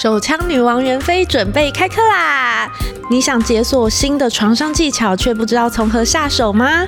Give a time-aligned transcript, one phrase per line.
[0.00, 2.66] 手枪女王袁非准备开课啦！
[3.10, 6.86] 你想解锁新的床上技巧，却不知道从何下手吗？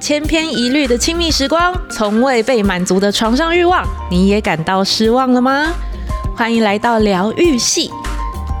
[0.00, 5.74] 千篇一律的亲密时光，从未被满足的床上欲望，你也感到失望了吗？
[6.34, 7.90] 欢迎来到疗愈系，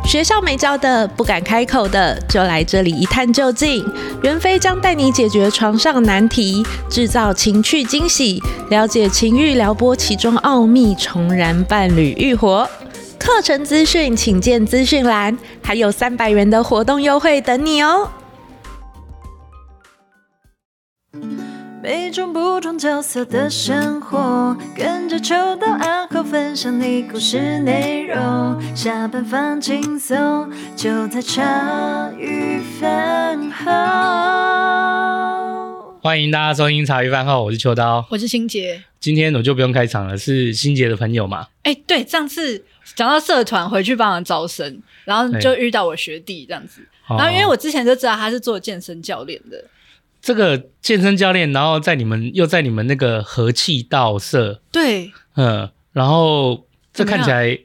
[0.04, 3.82] 学校没教的，不敢开口的，就来这里一探究竟。
[4.22, 12.68] 袁飞将带你解决床上难题，制造情趣惊喜，了解情欲撩拨其中奥秘，重燃伴侣欲火。
[13.24, 18.10] 课程资讯请见资讯栏，还有三百元的活动优惠等你哦。
[21.82, 28.62] 每种不同角色的生活，跟着秋刀暗号分享你故事内容。
[28.76, 33.72] 下班放轻松，就在茶余饭后。
[36.02, 38.82] 欢迎大家收听茶余饭后，我是秋刀，我是心洁。
[39.00, 41.46] 今天我就不用开场了，是心洁的朋友嘛？
[41.62, 42.66] 哎，对，上次。
[42.94, 46.80] 讲到社团回去帮忙招生，然后就遇到我学弟这样子。
[47.08, 49.64] 然后因为我之前就知道他是做健身教练的，
[50.22, 57.58] 这个健身教练，然后在你们又在你们那个和气道社，对，嗯，然后这看起来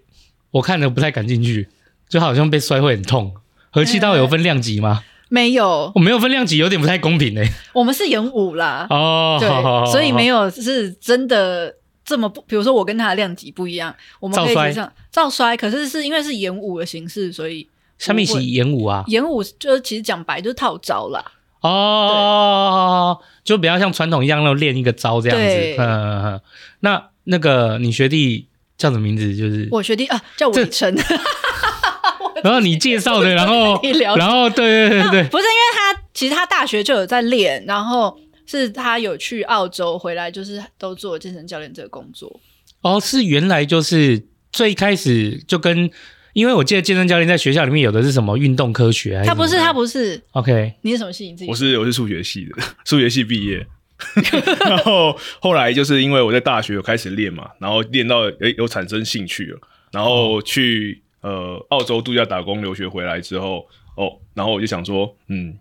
[0.52, 1.70] 我看着不太敢进去，
[2.09, 3.33] 就好像被摔会很痛。
[3.72, 5.04] 和气道有分量级吗？
[5.30, 7.48] 没有，我没有分量级，有点不太公平哎。
[7.73, 9.48] 我们是演武啦，哦，对，
[9.92, 11.76] 所以没有是真的。
[12.10, 21.24] 这么不，比如说我跟他的量级不一样，我们可以这样照摔，可是是因为是演武的形式，所以下面是演武啊，演武就是其实讲白就是套招啦。
[21.62, 25.76] 哦，就比较像传统一样，要练一个招这样子。
[25.78, 26.42] 嗯，
[26.80, 29.36] 那那个你学弟叫什么名字？
[29.36, 30.92] 就是我学弟啊，叫伟成。
[32.44, 33.80] 然后你介绍的，然后
[34.18, 38.18] 然后对对对对，不是因为他其实他大学就有在练，然后。
[38.58, 42.39] 是他有去澳洲回来，就是都做健身教练这个工作。
[42.81, 45.92] 哦，是原来就是最开始就跟，
[46.33, 50.20] 因为我记得健身教练在学校里面有的是什么运动科学，他不是，他不是。
[50.31, 51.25] OK，你是什么系？
[51.30, 51.50] 你自己？
[51.50, 52.55] 我是我是数学系的，
[52.86, 53.67] 数学系毕业。
[54.65, 59.59] 然后后来就是因为我在大学有开始练嘛，然后练到诶有产生兴趣了，
[59.92, 63.67] 然后去呃澳洲度假打工留学回来之后，
[63.98, 65.58] 哦，然后我就想说，嗯。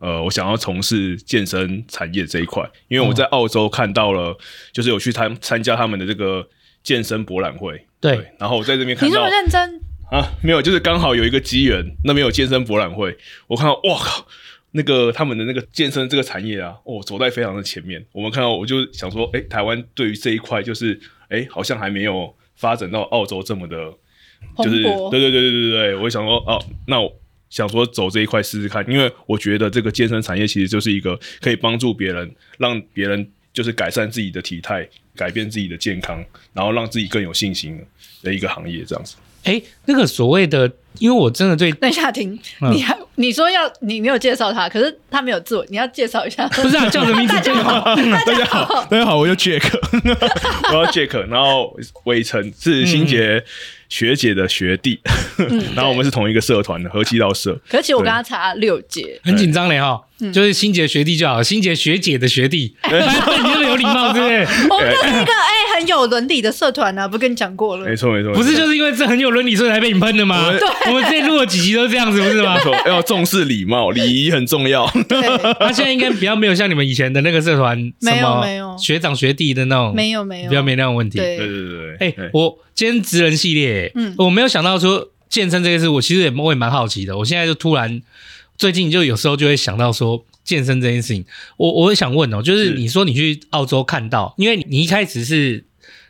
[0.00, 4.36] 呃，我想要从事健身产业这一块，因为我在澳洲看到了，
[4.72, 6.48] 就是有去参参加他们的这个
[6.82, 7.84] 健身博览会。
[8.00, 10.24] 对，对，然后我在这边看到，你这么认真啊？
[10.40, 13.16] 没有，就是刚好有一个机缘，那边有健身博览会，
[13.48, 14.24] 我看到，哇靠，
[14.70, 18.04] 那个他们的那个健身这个产业啊，哦，走在非常的前面。
[18.12, 23.76] 我们看到，我就想说，哎，台湾对于这一块，就是哎，好像还没有发展到澳洲这么的，
[24.58, 27.12] 就是对对对对对对，我想说，哦，那我。
[27.50, 37.80] 想说走这一块试试看，因为我觉得这个健身产业其实就是一个可以帮助别人，让别人就是改善自己的体态，改变自己的健康，然后让自己更有信心
[38.22, 39.16] 的一个行业，这样子。
[39.48, 46.46] 哎、欸，那个所谓的，因为我真的对， 等一下停，嗯、你还你说要你没有介绍他，可是他没有自我，你要介绍一下。
[46.48, 47.34] 不是啊，叫什么 名字？
[47.34, 49.62] 大家好，大家好，大家好，我叫 Jack，
[50.76, 53.42] 我叫 Jack，然后伟成是新杰
[53.88, 55.00] 学姐的学弟，
[55.38, 57.58] 嗯、然后我们是同一个社团的合气道社。
[57.68, 60.02] 可是其实我跟他差六届，很紧张嘞哈。
[60.32, 64.38] 就是新杰学弟就好，新杰学姐的学弟，你这么有礼貌，对不对？
[64.68, 65.57] 我们就是一个哎很
[65.88, 67.86] 有伦理的社团啊，不跟你讲过了？
[67.86, 70.50] 没错没错，不是就是因为这很有伦理，所以才被你喷的吗？
[70.50, 72.56] 对，我们之前录了几集都这样子，不是吗？
[72.86, 74.86] 要重视礼貌，礼仪很重要。
[75.58, 81.18] 他现在应该比较没有像你们以前的那个社团，没有没有学长学弟的那种，没有没有，比较没那种问题。
[81.18, 87.16] 对对对对，哎，我今天职人系列，嗯，我没有想到说健身这件事，我其实也我也蛮好奇的。
[87.18, 88.00] 我现在就突然
[88.56, 90.24] 最近就有时候就会想到说。
[90.48, 91.26] 健身这件事情，
[91.58, 95.62] 我我也想问哦，就是你说你去澳洲看到，因为你一开始是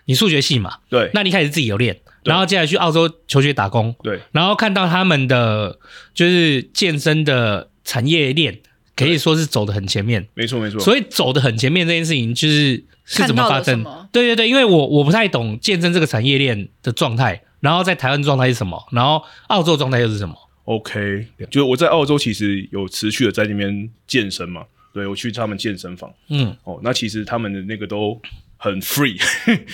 [0.08, 5.78] 你数学系嘛，对，那你一开始自己有练，然后接下来去澳洲求学打工，对，然后看到他们的
[6.14, 8.58] 就是健身的产业链，
[8.96, 10.80] 可以说是走得很前面，没错没错。
[10.80, 13.84] 所以走得很前面这件事情，就是是怎么发生？
[14.10, 20.34] 对对对，因为我我不太懂健身这个产业链的状态，然后在台湾状态是什么，然后澳洲状态又是什么
[20.64, 28.18] ？OK，就是我在澳洲其实有持续的在那边健身嘛，对，我去他们健身房，嗯，哦，那其实他们的那个都
[28.58, 29.18] 很 free，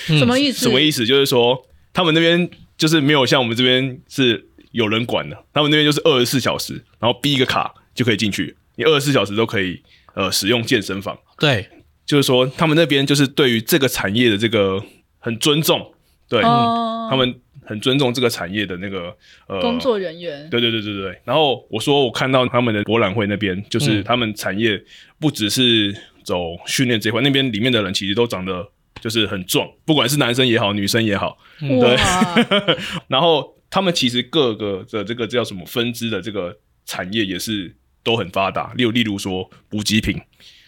[0.06, 0.66] 什么意思？
[0.66, 1.04] 什么意思？
[1.04, 1.60] 就是说
[1.92, 2.48] 他们那边
[2.78, 9.82] 就是没有像我们这边是有人管的，他们那边就是二十四小时，然后逼一个卡就可以进去，你二十四小时都可以
[10.14, 11.68] 呃使用健身房，对，
[12.06, 14.80] 就是说他们那边就是对于这个产业的这个
[15.18, 15.92] 很尊重，
[16.28, 17.34] 对，嗯，他们。
[17.66, 19.16] 很尊重这个产业的那个
[19.46, 21.18] 呃工作人员，对对对对对。
[21.24, 24.78] 然后我说我看到他们的博览会那边，就是他们产业
[25.18, 28.68] 不只是走训练这块，嗯、那边里面的人其实都长得
[29.04, 31.94] 就是很壮，不管是男生也好，女生也好，对。
[33.06, 36.56] 然后他们其实各个的这个叫什么分支的这个
[36.86, 38.72] 产业也是都很发达。
[38.76, 40.18] 例如，例如说补给品，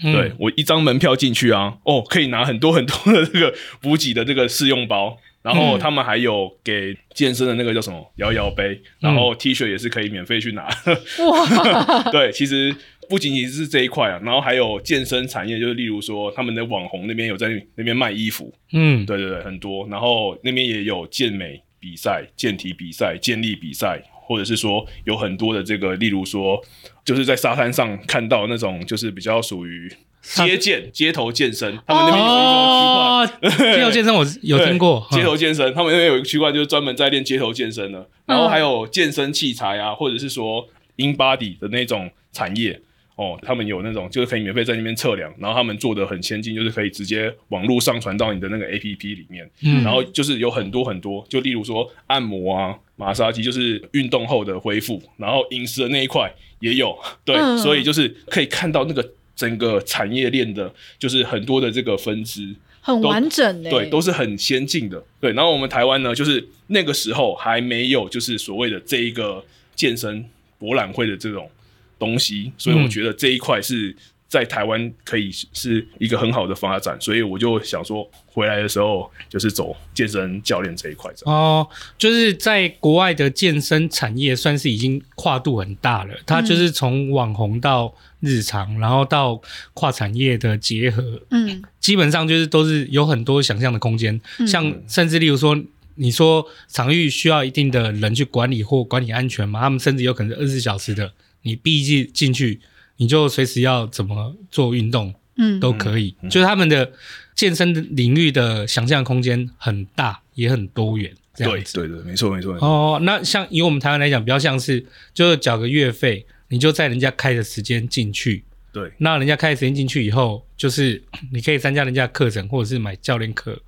[0.05, 5.17] 嗯、对我一张门票进去啊，哦，可以拿很多很多的这个补给的这个试用包。
[5.43, 10.65] 然后他们还有给健身的那个叫什么摇摇杯，然后 T 恤也是可以免费去拿。
[10.65, 12.03] 哇！
[12.11, 12.75] 对，其实
[13.09, 19.87] 不仅仅是这一块啊，然后还有健身产业，就是例如说他们的网红那边有在那边卖衣服，嗯，对对对，很多。
[19.89, 26.61] 然后那边也有健美比赛、健体比赛、健力比赛，或者是说有很多的这个，例如说
[27.05, 29.93] 就是在沙滩上看到那种，就是比较属于。
[30.29, 33.71] 街健、街头健身，他们那边有一个区块。
[33.71, 35.07] 哦、街头健身我有听过。
[35.13, 38.09] 街头健身，他们那边有一个区块，就是专门在练街头健身的。
[38.25, 42.81] 然后还有健身器材啊，或者是说 InBody 的那种产业
[43.17, 49.51] 哦，他们有那种就是可以免费在那边测量，然后他们做的很先进，就是可以直接网络上传到你的那个 APP 里面。
[49.63, 49.83] 嗯。
[49.83, 55.03] 然后就是有很多很多，就例如说按摩啊、马杀鸡，就是运动后的恢复。
[55.17, 59.13] 然后饮食的那一块也有， 对，嗯、所以就是可以看到那个。
[59.37, 65.31] 整个产业链的，就是很多的这个分支，很完整的，对，都是很先进的，对。
[65.35, 70.25] 然后我们台湾呢，就是那个时候还没有，就是所谓的这一个健身
[70.59, 71.51] 博览会的这种
[71.99, 73.95] 东西，所以我觉得这一块是
[74.29, 81.11] 在台湾可以是一个很好的发展，所以我就想说，回来的时候就是走健身教练这一块。
[81.25, 81.67] 哦，
[81.97, 87.95] 就是在国外的健身产业算是已经跨度很大了，它就是从网红到。
[88.21, 89.41] 日常，然后到
[89.75, 94.19] 跨产业的结合，嗯，基本上就是都是有很多想象的空间。
[94.39, 95.57] 嗯、像甚至例如说，
[95.97, 99.61] 你说场域需要一定的人去管理或管理安全嘛？
[99.61, 101.13] 他们甚至有可能是二十四小时的，
[101.47, 102.61] 你毕竟进去，
[102.99, 106.15] 你就随时要怎么做运动，嗯，都可以。
[106.21, 106.93] 嗯、就是他们的
[107.35, 111.15] 健身领域的想象空间很大，也很多元。
[111.35, 111.73] 这样子。
[111.75, 112.55] 对对对，没错没错。
[112.57, 114.85] 哦，那像以我们台湾来讲，比较像是
[115.15, 116.27] 就是缴个月费。
[116.49, 121.03] 你就在人家开的时间进去，对，那人家开的时间进去以后，就是
[121.33, 123.61] 你可以参加人家课程，或者是买教练课，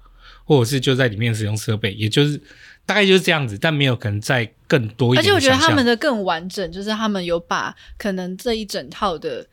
[0.44, 2.40] 或者是就在里面使用设备，也就是
[2.88, 5.20] 大概就是这样子，但没有可能再更多一点。
[5.20, 9.46] 而且我觉得他们的更完整，就是他们有把可能这一整套的，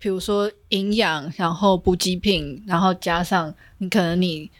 [0.00, 4.50] 比如说营养，然后补给品，然后加上你可能你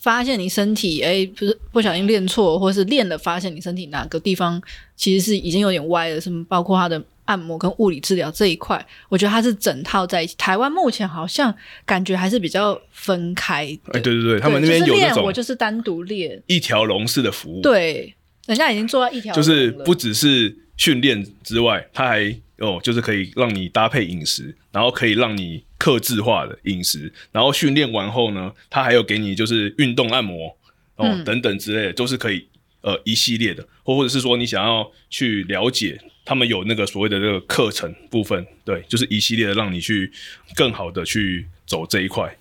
[0.00, 4.60] 发现你身体哎，不是不小心练错，或者是练了发现你身体哪个地方
[4.96, 7.00] 其实是已经有点歪了，什么包括他的。
[7.24, 10.34] 按摩跟物理治疗这一块，我觉得它是整套在一起。
[10.36, 11.54] 台湾目前好像
[11.86, 13.66] 感觉还是比较分开。
[13.92, 17.60] 哎，对对对，他们那边有那种，我就是单独练一条龙式的服务。
[17.62, 18.12] 对，
[18.46, 30.48] 人家已经做到一条，就是不只是训练之外，他还哦，就是可以让你搭配饮食，然后可以让你克制化的饮食，然后训练完后呢，他还有给你就是运动按摩
[30.96, 32.46] 哦、嗯、等等之类的，都是可以
[32.80, 36.00] 呃一系列的，或或者是说你想要去了解。
[36.32, 40.10] 他们有那个所谓的这个课程部分，对，就是一系列的让你去
[40.56, 42.34] 更好的去走这一块。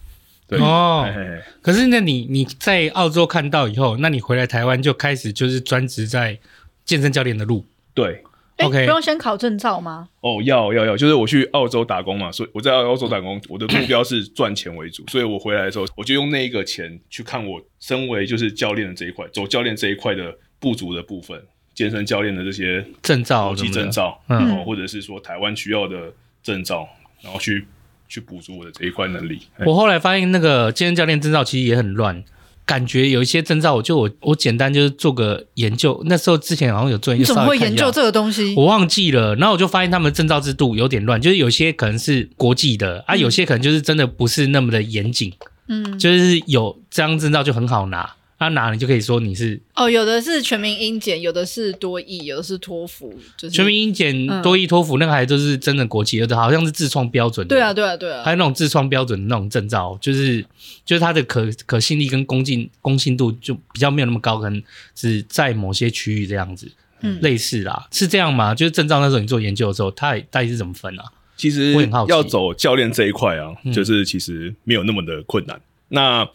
[0.48, 6.40] 对哦，嘿嘿，可是那你你在澳洲看到以后，那你回来台湾就开始就是专职在
[6.86, 7.66] 健身教练的路。
[7.94, 8.24] 对
[8.60, 10.08] ，OK，不用先考证照吗？
[10.22, 21.42] 哦，要要要，就是我去澳洲打工嘛，所以我在澳洲打工，我的目标是赚钱为主，所以我回来的时候，我就用那一个钱去看我身为就是教练的这一块，走教练这一块的不足的部分。
[21.82, 26.88] 健身教练的这些证照、国际证照，嗯，或者是说台湾需要的证照，
[27.24, 27.66] 然后去
[28.08, 29.40] 去补足我的这一块能力。
[29.66, 32.24] 我后来发现，那个健身教练证照其实也很乱，
[32.68, 36.00] 感觉有一些证照，我就我我简单就是做个研究。
[36.06, 38.54] 那时候之前好像有做一，你怎么会研究这个东西？
[38.56, 39.34] 我忘记了。
[39.38, 45.34] 然后我就发现他们证照制度有点乱，就是有些可能是国际的啊，有些可能就是真的不是那么的严谨。
[45.68, 48.14] 嗯，就是有这张证照就很好拿。
[48.42, 57.56] 他拿你就可以说你是哦，有的是全民英检，有的是多益，有的是托福，就是全民英检、多益、托福那个还都是真的国际，有的好像是自创标准的。
[57.56, 60.44] 对啊，对啊，对啊，还有那种自创标准的那种证照，就是
[60.84, 64.64] 就是它的可可信力跟公信公信度就比较没有那么高，可能
[64.96, 66.68] 只在某些区域这样子，
[67.02, 68.56] 嗯，类似啦，是这样吗？
[68.56, 71.04] 就是证照那时候你做研究的时候，它大概是怎么分啊？
[71.38, 75.56] 其实我很好奇，要走教练这一块啊，就是其实没有那么的困难。
[75.58, 76.28] 嗯、那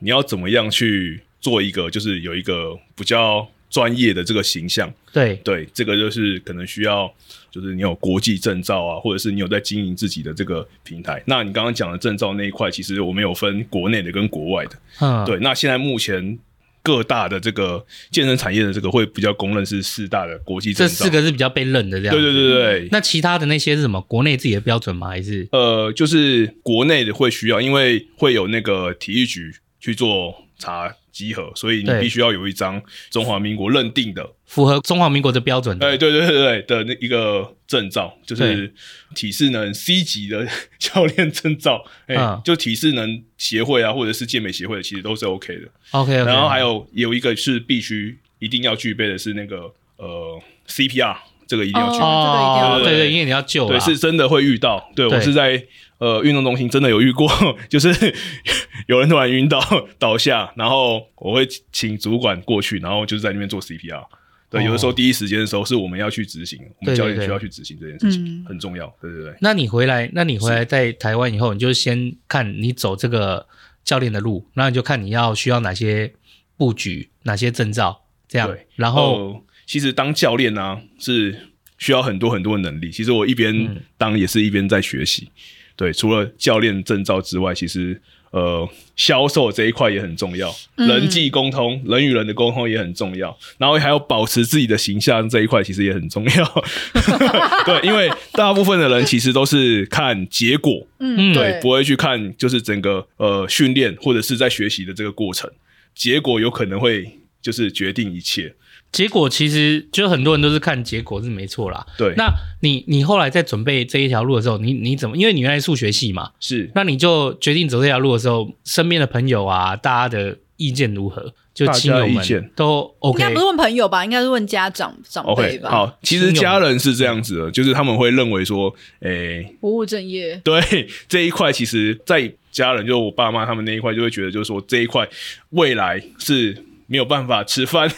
[0.00, 1.22] 你要怎么样去？
[1.44, 7.12] 做一个就是有一个比较专业的这个形象，对对，这个就是可能需要，
[7.50, 11.22] 就是你有国际证照啊，或者是你有在经营自己的这个平台。
[11.26, 14.78] 那你刚刚讲的证照那一块，其实我们有分国内的跟国外的。
[15.00, 15.38] 嗯，对。
[15.40, 16.38] 那现在目前
[16.82, 22.14] 各大的这个健身产业的这个会比较公认是四大的国际证照，这四个是比较被认的这样。
[22.14, 22.88] 对对对对。
[22.90, 24.00] 那其他的那些是什么？
[24.02, 25.08] 国内自己的标准吗？
[25.08, 25.46] 还是？
[25.52, 30.94] 呃，就是国内的会需要，因为会有那个体育局去做查。
[31.14, 35.86] 集合，所以你必须要有一张中华民国认定的，符合中华民国的标准的。
[35.86, 38.74] 哎，对对对对的那一个证照，就是
[39.14, 40.44] 体适能 C 级的
[40.80, 45.68] 教练证照，哎、嗯就体适能协会啊，或者是健美协会的，其实都是 OK 的。
[45.92, 51.16] OK，, 然后还有有一个是必须一定要具备的是那个呃 CPR，
[51.46, 52.04] 这个一定要具备。
[52.04, 54.90] 哦这个一定要哦，对对对，因为你要救啊，对，是真的会遇到。
[54.96, 55.64] 对对我是在
[55.98, 57.28] 呃运动中心真的有遇过，
[57.68, 57.88] 就是
[58.86, 59.60] 有人突然晕倒
[59.98, 64.04] 倒下，然后我会请主管过去，然后就是在那边做 CPR。
[64.50, 68.86] 对，哦有的时候第一时间的时候是我们要去执行，我们教练需要去执行这件事情，嗯很重要。
[69.00, 73.46] 对对对，那你回来，那你回来在台湾以后，你就先看你走这个
[73.84, 76.12] 教练的路，然后你就看你要需要哪些
[76.56, 78.54] 布局、哪些证照，这样。
[78.76, 81.34] 然后，呃其实当教练呢、啊、是
[81.78, 82.90] 需要很多很多的能力。
[82.90, 85.30] 其实我一边当也是一边在学习。
[85.76, 88.00] 对，除了教练证照之外，其实
[88.30, 96.64] 呃销售这一块也很重要，嗯人际沟通、人与人的沟通也很重要，然后还要保持自己的形象这一块其实也很重要。
[97.66, 105.50] 对，因为大部分的人其实都是看结果，嗯，对，不会去看就是整个呃训练或者是在学习的这个过程，
[105.94, 108.54] 结果有可能会就是决定一切。
[108.94, 111.84] 结果其实就很多人都是看结果是没错啦。
[111.98, 115.16] 对，那你你后来在准备这一条路的时候，你你怎么？
[115.16, 121.34] 因为你原来数学系嘛，是那你就决定走这条路的时候，身边的朋友啊，大家的意见如何？
[121.52, 125.70] 就亲友大家的意见们都 OK 应该不是问朋友吧，应该是问家长长辈吧。
[125.70, 130.40] 好，其实家人是这样子的，就是他们会认为说，诶、不务正业。
[130.44, 130.60] 对
[131.08, 135.08] 这一块，其实，在家人就我爸妈他们那一块，就会觉得就是说这一块
[135.50, 136.56] 未来是
[136.86, 137.94] 没有办法吃饭的。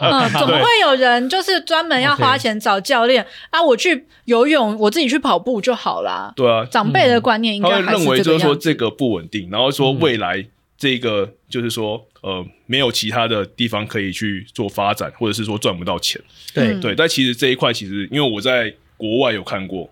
[0.00, 3.62] 嗯， 怎么会有人就是专门要花钱找教练啊？
[3.62, 6.32] 我去游泳，我自己去跑步就好啦。
[6.36, 8.40] 对啊，长辈的观念应该认为就是。
[8.40, 10.44] 说这个不稳定，然后说未来
[10.78, 16.20] 这个就是说呃没有其他的地方可以去做发展，或者是说赚不到钱。
[16.54, 19.90] 对嗯对，但其实这一块其实因为我在国外有看过，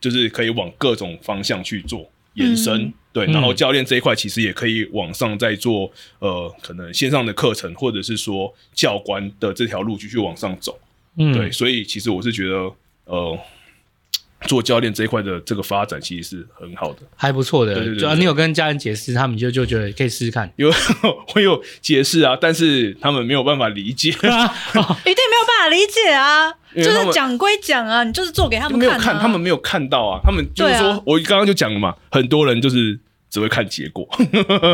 [0.00, 2.82] 就是可以往各种方向去做延伸。
[2.82, 2.92] 嗯
[3.26, 10.78] 对，然后教练这一块其实也可以往上再做呃可能线上的课程，或者是说教官的这条路继续往上走。
[11.16, 12.70] 嗯，对，所以其实我是觉得
[13.04, 13.38] 呃。
[14.46, 17.74] 做教练这一块的这个发展其实是很好的，还不错的。
[17.74, 20.48] 对对对主要你有跟家人解释，他们就就觉得可以试试看。
[20.54, 20.72] 因为
[21.34, 26.52] 我有解释啊，但是他们没有办法理解， 一定没有办法理解啊！
[26.72, 28.92] 就是讲归讲啊，你就是做给他们看、啊。
[28.92, 32.96] 没有看，他们没有看到啊，他们就是说，啊我刚刚就讲了嘛，很多人就是
[33.30, 34.08] 只会看结果，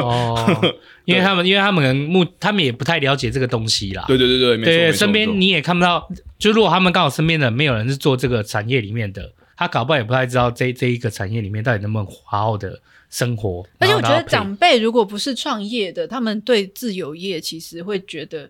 [0.02, 4.04] 哦， 因为他们因为他们可能目他们也不太了解这个东西啦。
[4.06, 6.08] 对对对对，没错对，身边你也看不到，
[6.38, 12.80] 就如果他们刚好身边的没有人是做这个产业里面的，他搞不好也不太知道这这一个产业里面到底能不能好好的
[13.10, 13.66] 生活。
[13.78, 18.48] 而且我觉得长辈如果不是创业的，他们对自由业其实会觉得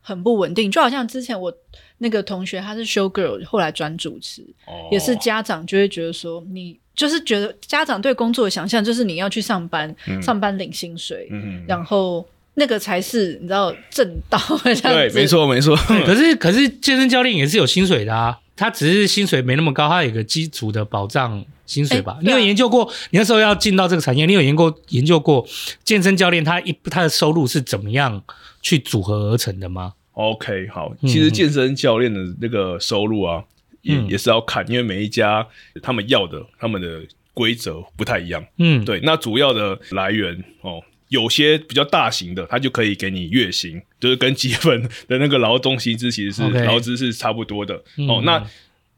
[0.00, 0.70] 很不稳定。
[0.70, 1.52] 就好像之前我
[1.98, 12.22] 那个同学，他是 show girl，后来转主持，哦也是家长就会觉得说，你就是觉得家长对工作的想象就是你要去上班，嗯上班领薪水，嗯，然后
[12.56, 14.82] 那个才是你知道正道这样子。
[14.82, 22.12] 对，没错没错，可是可是健身教练也是有薪水的啊，他只是薪水没那么高，他有个基础的保障薪水吧？
[22.12, 22.92] 欸啊你有研究过？
[23.12, 25.48] 你那时候要进到这个产业，你有研究研究过
[25.82, 28.22] 健身教练他一他的收入是怎么样
[28.60, 33.42] 去组合而成的吗？OK，好，嗯其实健身教练的那个收入啊，
[33.82, 35.46] 也嗯也是要看，因为每一家
[35.82, 37.02] 他们要的他们的
[37.34, 38.44] 规则不太一样。
[38.58, 47.82] 嗯，对，那主要的来源哦，有些比较大型的，它就可以给你月薪，就是跟积分的那个劳动薪资其实是劳资是差不多的。
[47.96, 48.44] 嗯哦，那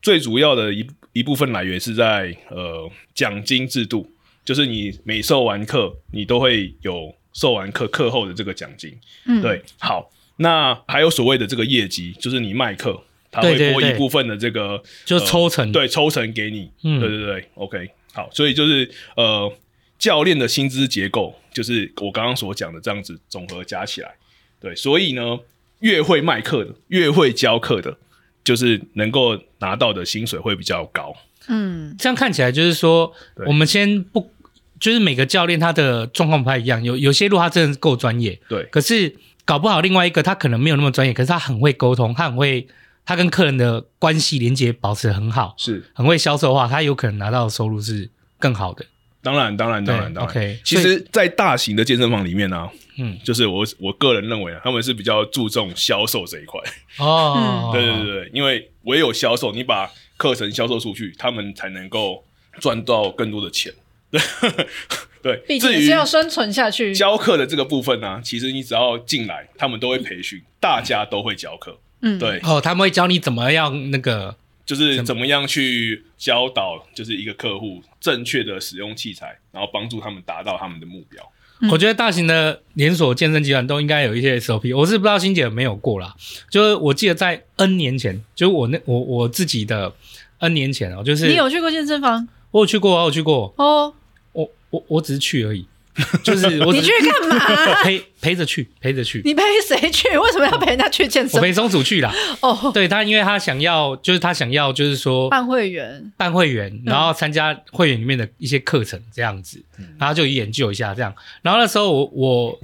[0.00, 4.10] 最主要的一一部分来源是在呃奖金制度，
[4.44, 8.92] 就是你每授完课，你都会有授完课课后的这个奖金。
[9.26, 13.00] 嗯，对，好，那还有所谓的这个业绩，就是你卖课，
[13.32, 15.66] 他会拨一部分的这个就是抽成。
[15.66, 16.70] 呃对，抽成给你。
[16.84, 17.00] 嗯。
[17.00, 19.52] 对对对，OK，好，所以就是呃，
[19.98, 24.14] 教练的薪资结构就是我刚刚所讲的这样子总和加起来，
[24.60, 25.38] 对，所以呢，
[25.80, 27.96] 越会卖课的，越会教课的，
[28.44, 31.16] 就是能够拿到的薪水会比较高。
[31.48, 33.12] 嗯，这样看起来就是说，
[33.46, 34.30] 我们先不，
[34.78, 42.66] 就是每个教练他的状况不太一样，有有些路他真的够专业，对，可是搞不好另外一个他可能没有那么专业，可是他很会沟通，他很会，
[43.04, 48.86] 他跟客人的关系连接保持得很好，是，很会销售的话，他有可能拿到的收入是更好的。
[49.22, 50.30] 当然，当然，当然，当然。
[50.30, 56.60] OK，其实，在大型的健身房里面呢、啊，嗯，就是我我个人认为啊，他们是比较注重销售这一块。
[56.98, 62.24] 哦，对对对对，因为唯有销售，你把课程销售出去，他们才能够
[62.58, 63.72] 赚到更多的钱。
[65.22, 66.92] 对，毕竟也是要生存下去。
[66.92, 71.78] 教课的这个部分呢、啊，其实你只要进来，他们都会培训，大家都会教课。
[72.02, 72.38] 嗯，对。
[72.42, 81.26] 哦，他们会教你怎么样那个，就是怎么样去教导，就是一个客户正确的使用器材，然后帮助他们达到他们的目标。
[81.70, 86.12] 我觉得大型的连锁健身集团都应该有一些 SOP，我是不知道欣姐有没有过啦。
[86.50, 89.92] 就是我记得在 N 年前，就是我那我我自己的
[90.38, 92.26] N 年前哦，就是你有去过健身房？
[92.50, 93.94] 我有去过啊，我有去过哦。
[94.32, 95.64] 我我我只是去而已。
[96.24, 97.82] 就是我你去干嘛？
[97.82, 99.20] 陪陪着去，陪着去。
[99.24, 100.08] 你陪谁去？
[100.16, 101.38] 为什么要陪人家去健身？
[101.38, 102.10] 我陪松鼠去啦。
[102.40, 109.62] 哦，对他，因为他想要，就是他想要，就是说办会员，办会员，然后参加会员里面的一些课程这样子，
[109.98, 111.14] 然后就研究一下这样。
[111.42, 112.60] 然后那时候我我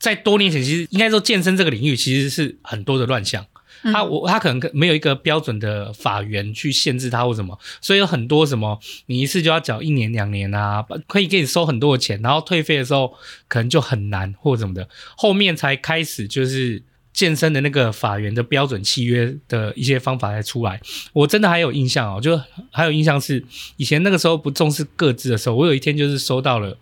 [0.00, 3.46] 在多年前，其实应该说健身这个领域其实是很多的乱象。
[3.92, 13.14] 他我他可能没有一个标准的法源去限制他或什么，所以有很多什么你一次就要缴一年两年啊，可以给你收很多的钱，然后退费的时候
[13.46, 20.80] 可能就很难或什么的，后面才开始就是健身的那个法源的标准契约的一些方法才出来。
[21.12, 23.44] 我真的还有印象哦，就还有印象是
[23.76, 26.76] 以前那个时候不重视各自的时候，我有一天就是收到了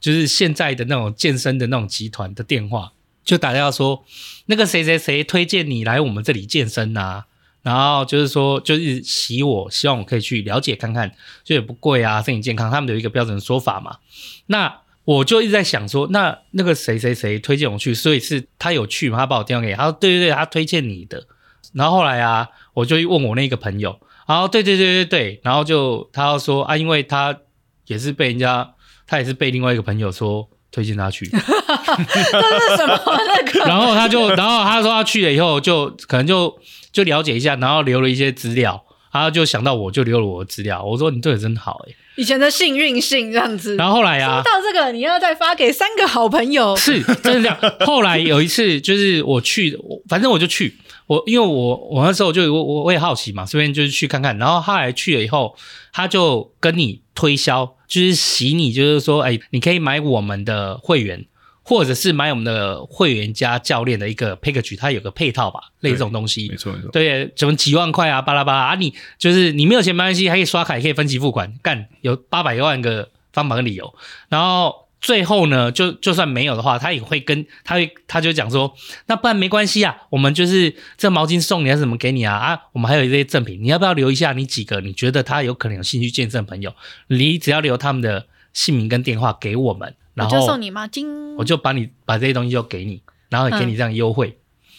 [0.00, 2.92] 就是现在的那种健身的那种集团的电话。
[3.24, 4.04] 就打电话说，
[4.46, 7.26] 那个谁谁谁推荐你来我们这里健身啊，
[7.62, 11.14] 然后就是说，就是洗我，希望我可以去了解看看，
[11.44, 13.98] 就也不贵啊，身体健康，他们有一个标准的说法嘛。
[14.46, 19.18] 那我就一直在想说，那那个谁谁谁推荐我去，所以是他有去嘛？
[19.18, 21.26] 他把我电话给他说，对对对，他推荐你的。
[21.74, 27.38] 然后后来啊，我就问我那个朋友，然后对对对对对，然后就他要说啊，因为他
[27.86, 28.74] 也是被人家，
[29.06, 30.48] 他也是被另外一个朋友说。
[30.72, 33.60] 推荐他去， 这是什么那个？
[33.68, 36.58] 然后他就，然后他说他去了以后，就可能就
[36.90, 40.82] 就了解一下，然后留了一些资料，然后就想到我就留了我的资料。
[40.82, 43.76] 我说你对我真好哎，以前的幸运信这样子。
[43.76, 47.58] 然后后来啊，说到这个，你要再发给三个好朋友，是真的这样。
[47.86, 54.38] 后来有一次就是我去，反正我就去，我因为我我那时候就我我我也好奇嘛，顺便就是去看看。
[54.38, 55.54] 然后后来去了以后，
[55.92, 57.74] 他就跟你推销。
[57.92, 61.26] 就是洗你，就是说，哎，你可以买我们的会员，
[61.62, 66.48] 或者是买我们的会员加教练的一个 package，它有个配套吧，类似这种东西。
[66.48, 66.90] 没错没错。
[66.90, 73.94] 对，什么几万块啊，巴拉巴拉啊，你就是你没有钱没关系，还可以刷卡，也可以分期付款，干有八百万个方法跟理由，
[74.30, 74.81] 然后。
[75.02, 78.72] 最后呢，就就算没有的话，他也会跟他会他就讲说，
[79.06, 84.32] 那不然没关系啊，我们就是这毛巾送你还是什么给你啊啊，我们还有一些赠品，你要不要留一下？
[84.32, 86.72] 你几个你觉得他有可能有兴趣见证的朋友，
[87.08, 94.38] 你只要留他们的姓名跟电话给我们，然后我就送你毛巾，我就把你把这些东西就给你，然后也给你这样优惠，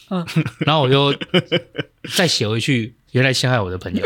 [0.09, 0.25] 嗯，
[0.65, 1.13] 然后我就
[2.15, 2.95] 再写回去。
[3.13, 4.05] 原来陷害我的朋友，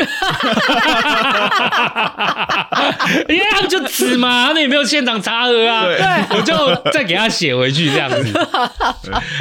[3.28, 8.32] 因为他们就指嘛，他们也没有现场查核啊，对，我就再给他写回去这样子。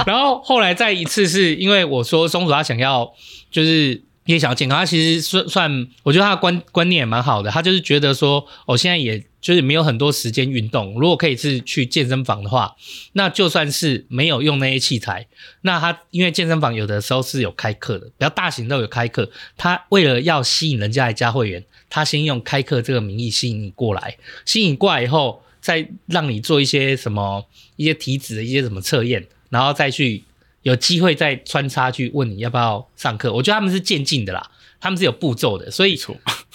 [0.05, 3.13] 然后后来再一次是因为我说松鼠他想要
[3.49, 4.01] 就是。
[4.27, 7.49] 也想要健康，他其实算算，我觉得他的观观念也蛮好的。
[7.49, 10.93] 他就是觉得说，我、哦、现在也就是没有很多时间运动。
[10.99, 12.75] 如果可以是去健身房的话，
[13.13, 15.27] 那就算是没有用那些器材，
[15.61, 19.29] 那他因为健身房有的时候是有开课的，比较大型都有开课。
[19.55, 27.45] 他为了要吸引人家来加会员，他先用开课这个名义吸引你过来，吸引过来以后，再让你做一些什么
[27.75, 30.23] 一些体脂的一些什么测验，然后再去。
[30.63, 35.95] 有机会再穿插去问你要不要上课，我觉得他们是渐进的啦，他们是有步骤的，所以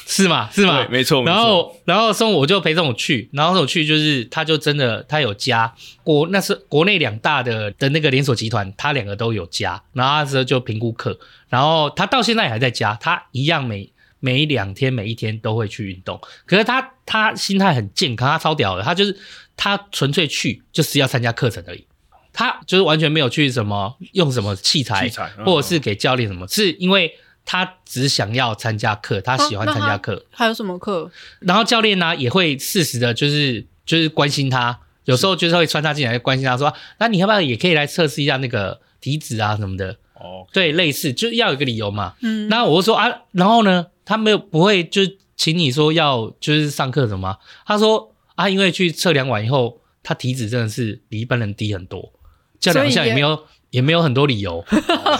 [0.07, 0.49] 是吗？
[0.53, 0.85] 是吗？
[0.85, 1.25] 对，没错。
[1.25, 19.17] 然后，然后送我就陪着我去，然后我去就是他就真的他有加国那是国内两大的的那个连锁集团，他两个都有加，然后那时候就评估课，然后他到现在还在加，他一样每每两天每一天都会去运动，可是他他心态很健康，他超屌的，他就是
[19.57, 21.87] 他纯粹去就是要参加课程而已。
[22.35, 27.13] 他就是完全没有去什么用什么器材，器材或者是给教练什么，是因为
[27.45, 30.25] 他只想要参加课，他喜欢参加课。
[30.31, 31.11] 还有什么课？
[31.41, 39.97] 然后教练呢也会适时的，就是就是关心他，有时候就是会穿插进来关心他说，那你要不要也可以来测试一下那个体脂啊什么的？
[40.15, 42.15] 哦，对，类似就是要有个理由嘛。
[42.21, 45.03] 嗯，那我就说啊，然后呢，他没有不会就
[45.37, 47.39] 请你说要就是上课什么？
[47.67, 52.13] 他说啊，因为去测量完以后，他体脂真的是比一般人低很多。
[52.61, 54.65] 叫两下也没有，也，没有很多理由，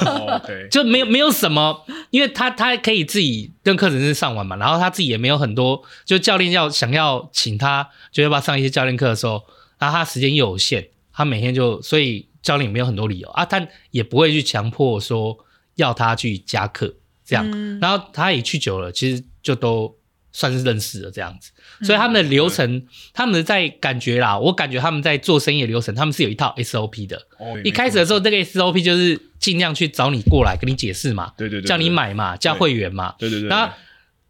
[0.71, 9.43] 就没有没有什么，因为他他可以自己跟课程是上完嘛，然后他自己也没有很多，就教练要想要请他，就要不要上一些教练课的时候，
[9.79, 13.29] 然后他时间又有限，他每天就所以教练也没有很多理由。
[13.31, 15.37] 啊，他也不会去强迫说
[15.77, 19.97] 要他去加课这样，然后他也去久了，其实就都
[20.33, 21.51] 算是认识了这样子。
[21.85, 27.17] 所以他们的流程，嗯、他们在感觉啦，我感觉他们在做生意的流程，他们是有一套 SOP 的。
[27.39, 33.49] 哦、一开始的时候，这个 SOP 就是尽量去找你过来跟你解释嘛，对对对，叫你买嘛，叫会员嘛，对对对。
[33.49, 33.75] 那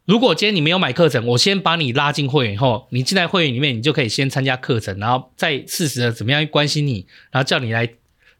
[0.05, 7.87] 如果今天你没有买课程，我先把你拉进会员以后，你进来会员里面，你就可以先参加课程，然后再适时的怎么样去关心你，然后叫你来，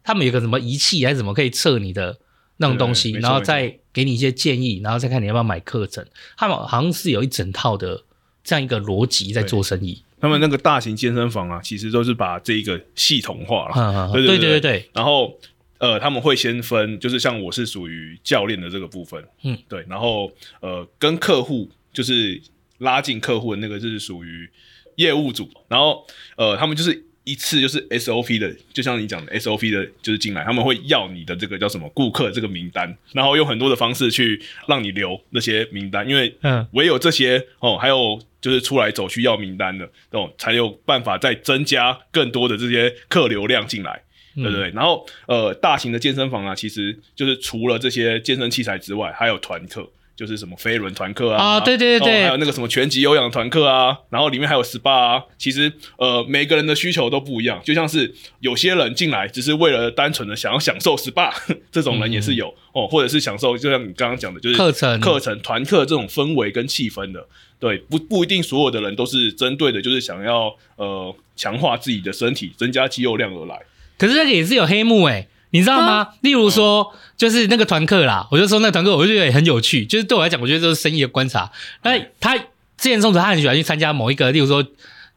[0.02, 2.18] 他们有个什么仪器还是怎么可以测你的
[2.56, 6.04] 那种东西，然后再给你一些建议，然后再看你要不要买课程。
[6.36, 8.02] 他们好像是有一整套的
[8.42, 10.02] 这样一个逻辑在做生意。
[10.20, 14.10] 他们那个大型健身房啊，其实都是把这一个系统化了。
[14.12, 15.38] 对对对对，然后。
[15.78, 22.40] 呃，他们会先分，就是像我是属于教练的这个部分，嗯，对，然后呃，跟客户就是
[22.78, 24.48] 拉近客户的那个就是属于
[24.96, 44.02] 业务组，然后呃，他们就是一次就是 SOP 的，就像你讲的 SOP 的，就是进来他们会要你的这个叫什么顾客这个名单，然后用很多的方式去让你留那些名单，因为嗯，唯有这些哦，还有就是出来走去要名单的这种，才有办法再增加更多的这些客流量进来。
[44.34, 55.22] 对对对，然后呃，大型的健身房啊，其实就是除了这些健身器材之外，还有团课，就是什么飞轮团课啊，啊，对对对对，还有那个什么拳击有氧团课啊，然后里面还有 SPA 啊。
[55.36, 61.32] 其实呃，每个人的需求都不一样，就像是有些人进来只是为了单纯的想要享受 SPA，
[61.72, 67.26] 这种人也是有、嗯、哦，或者是享受，就像你刚刚讲的，就是课程课程团课这种氛围跟气氛的，
[67.58, 73.60] 对，不不一定所有的人都是针对的，就是想要呃强化自己的身体，增加肌肉量而来。
[73.96, 75.92] 可是这个也是有黑幕哎、欸，你知道吗？
[75.98, 79.86] 啊、例如说，就是那个团课啦，我就说那个团课，我就觉得也很有趣。
[79.86, 81.48] 就是对我来讲，我觉得这是生意的观察。
[81.84, 82.44] 那他之
[82.76, 84.66] 前松子他很喜欢去参加某一个，例如说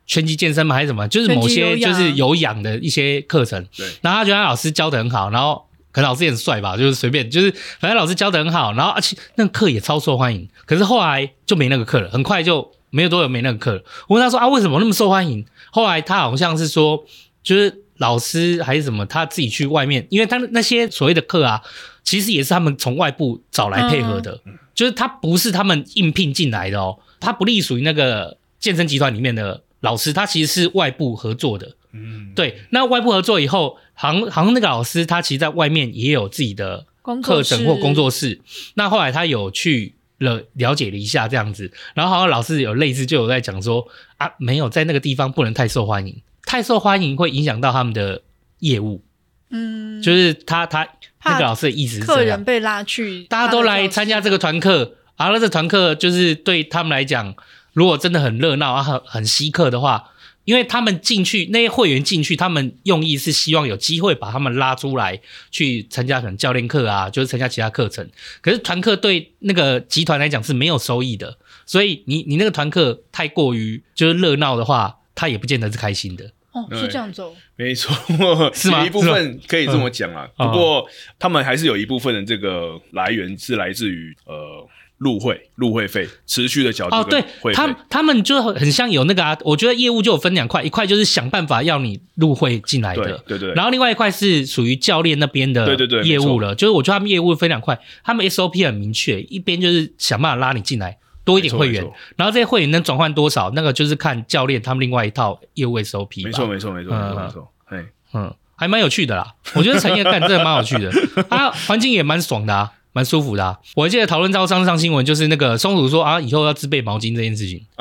[0.05, 3.65] 拳击健身嘛，还是什么，就是某些就是有氧的一些课程。
[3.75, 3.87] 对。
[4.01, 10.47] 然后他觉得他老师教的很好，然后可能老师也很帅吧，就是随便，就是反正老师教的很好，然后而且那个课也超受欢迎。
[10.67, 13.81] 可是后来就没那个课了，很快就没有多久没那个课了。
[14.07, 15.43] 我问他说啊，为什么那么受欢迎？
[15.71, 17.03] 后来他好像是说，
[17.41, 17.81] 就是。
[17.97, 21.61] 老师还是什么，他自己去外面，因为他那些所谓的课啊，
[22.03, 31.75] 其实也是他们从外部找来配合的，嗯、就是他不是他们应聘进来的哦，他不隶属于那个健身集团里面的老师，他其实是外部合作的。
[31.93, 36.85] 嗯，对，那外部合作以后，好像好像那个老师他其实在外面也有自己的
[37.23, 38.39] 课程或工作室，
[38.75, 46.21] 那后来他有去了了解了一下这样子，然后好像老师有类似就有在讲说啊，没有在那个地方不能太受欢迎。
[46.47, 48.23] 太受欢迎会影响到他们的
[48.59, 49.03] 业务，
[49.49, 50.87] 嗯，就是他他
[51.25, 57.35] 那个老师的意思是这样，客人被拉去，大家都来参加这个团课，啊，那这团课就是对他们来讲，
[57.73, 60.11] 如果真的很热闹啊，很很稀客的话，
[60.45, 65.19] 因为他们进去那些会员进去，他们用意是希望有机会把他们拉出来
[65.51, 68.09] 去参加可能教练课啊，就是参加其他课程。
[68.39, 76.31] 可是团课对那个集团来讲是没有收益的，所以你你那个团课太过于就是热闹的话，他也不见得是开心的。
[76.57, 77.93] 哦，是这样走，没错，
[78.53, 78.81] 是吗？
[78.81, 80.27] 有一部分可以这么讲啊。
[80.37, 80.85] 不过
[81.19, 84.67] 他们还是有一部分的这个来源是来自于呃
[84.97, 100.97] 入会入会费持续的缴哦，对，他他们就很像有那个啊，我觉得业务就有分两块，一块就是想办法要你入会进来的，对对对，然后另外一块是属于教练那边的对对对业务了，就是我觉得他们业务分两块，他们 SOP 很明确，一边就是想办法拉你进来。
[101.27, 101.85] 多一点会员，
[102.15, 106.23] 然后这些会员能转换多少，那个就是看教练他们另外一套业务 SOP。
[106.23, 107.51] 没错，没错，没错，没错，没错。
[107.65, 109.35] 哎，嗯，还蛮有趣的啦。
[109.53, 110.89] 我觉得产业干真的蛮有趣的，
[111.27, 113.59] 啊，环境也蛮爽的啊，蛮舒服的啊。
[113.75, 117.65] 我还记得讨论招商上新闻，就是那个松鼠说啊，以后要自备毛巾这件事情。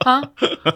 [0.00, 0.22] 啊，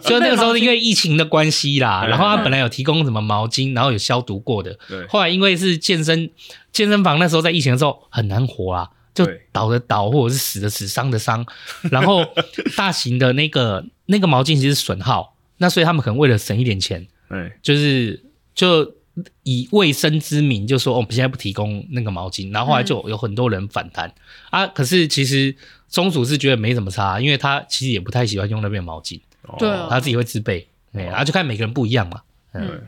[0.03, 4.77] 就那个时候因为疫情的关系啦，然后他本来有提供什么毛巾，然后有消毒过的。
[4.87, 5.07] 对。
[5.07, 6.29] 后来因为是健身
[6.71, 8.89] 健身房，那时候在疫情的时候很难活啊。
[9.15, 11.43] 就倒的倒，或者是死的死，伤的伤，
[11.89, 12.23] 然后
[12.75, 18.21] 大型的那个那个毛巾其实是损耗，那所以他们可能为了省一点钱，对，就是
[18.53, 18.93] 就
[19.43, 24.09] 以卫生之名，就说哦，我们现在不提供那个毛巾，然后后来就有很多人反弹、
[24.51, 24.67] 嗯、啊。
[24.67, 25.55] 可是其实
[25.87, 29.19] 松鼠是觉得没什么差，因为他其实也不太喜欢用那边毛巾，
[29.57, 32.81] 对、哦，他自己会自备，对，然后就看每个人不一样嘛，嗯，嗯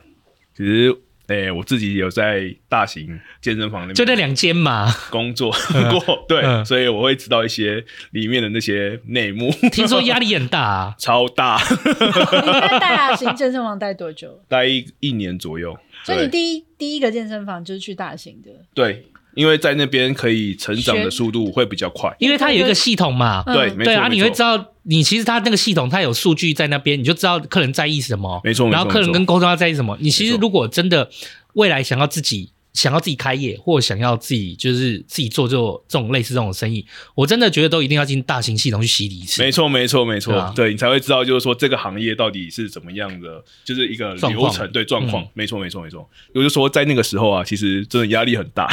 [0.56, 0.96] 其实。
[1.28, 5.52] 哎、欸，我自己有在大型健身房里面，就那两间嘛工作
[5.92, 9.52] 过，对、嗯，所以我会知道一些里面的那些内幕。
[9.72, 11.60] 听说压力很大啊， 超大。
[11.70, 14.40] 你在大型健身房待多久？
[14.48, 15.78] 待一一年左右。
[16.04, 19.06] 所以你第一第一个健身房就是去大型的，对。
[19.38, 29.96] 因为在那边可以成长的速度会比较快，因为它有一个系统嘛，嗯、对，对啊，你会知道，你其实它那个系统它有数据在那边，你就知道客人在意什么，没错，然后客人跟沟通要在意什么。
[30.02, 31.08] 你其实如果真的
[31.54, 36.86] 未来想要自己想要自己开业，或想要自己就是自己做做这种类似这种生意，
[37.16, 39.42] 我真的觉得都一定要进大型系统去洗礼一次。
[39.42, 45.28] 没错，没错，没错，对，你才会知道，就是说这个行业到底是怎么样的，就是一个流程，状对状况。
[45.34, 46.08] 没错，没错，没错。
[46.36, 48.70] 我就说在那个时候啊，其实真的压力很大。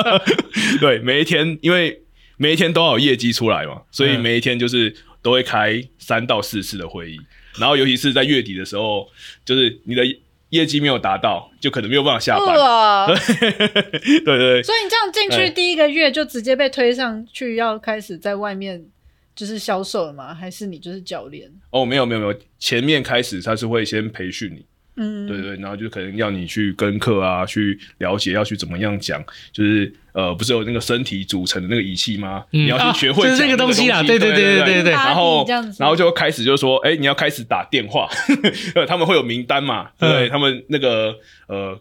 [0.78, 2.02] 对，每一天，因为
[2.36, 7.18] 每一天都要有业绩出来嘛，所以每一天就是都会开三到四次的会议，
[7.58, 9.08] 然后尤其是在月底的时候，
[9.46, 10.04] 就是你的。
[10.52, 12.58] 业绩没有达到，就可能没有办法下班。
[12.58, 18.84] 哇 对对对，所以你这样进去第一个月就直接被推上去，要开始在外面
[19.34, 20.34] 就是销售了吗？
[20.34, 21.50] 还是你就是教练？
[21.70, 24.66] 哦，没有没有没有，前面开始他是会先培训你。
[24.96, 32.44] 嗯，对对，然后就可能要你去跟课啊，去了解要去怎么样讲，就是呃，不是有那个身体组成的那个仪器吗？
[32.52, 34.92] 嗯、你要去学会、啊、就是这个东西啦，对对对对对对。
[34.92, 35.46] 然后
[35.78, 38.08] 然后就开始就说，哎，你要开始打电话，
[38.86, 39.90] 他们会有名单嘛？
[39.98, 41.80] 对，对，他们那个呃。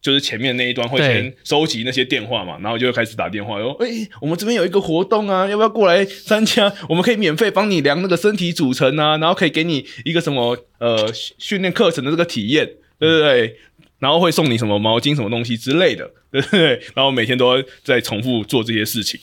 [0.00, 6.72] 就是前面那一端会先收集那些电话嘛，然后就会开始打电话说，哎、欸，我们这边有一个活动啊，要不要过来参加？
[6.88, 12.66] 我们可以免费帮你量那个身体组成啊，然后可以给你一个什么呃训练课程的这个体验，
[12.98, 13.56] 对不对？
[14.00, 16.82] 然后会送你什么毛巾什么东西之类的， 对不对？
[16.96, 19.20] 然后每天都在重复做这些事情。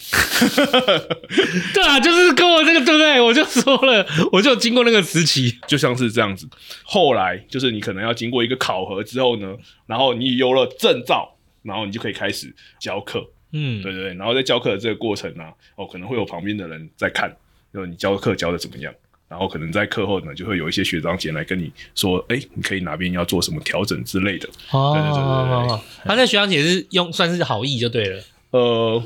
[1.73, 3.19] 对啊，就是跟我这个对不对？
[3.19, 6.47] 我就说了，我就经过那个时期，就像是这样子。
[6.83, 9.55] 后来就是你可能要经过一个考核之后呢，
[9.87, 13.27] 然后你有了证照，然后你就可以开始教课。
[13.53, 14.13] 嗯，对对对。
[14.13, 17.35] 然后在教课的这个过程呢、啊，哦，可能会有旁边的人在看，
[17.73, 18.93] 就你教课教的怎么样。
[19.29, 24.47] 然后可能在课后呢，就会有一些学长姐来跟你说，哎，你可以哪边要做什么调整之类的。
[24.71, 25.79] 哦，对对对对对。
[26.05, 28.23] 他那学长姐是用算是好意就对了。
[28.51, 29.03] 呃，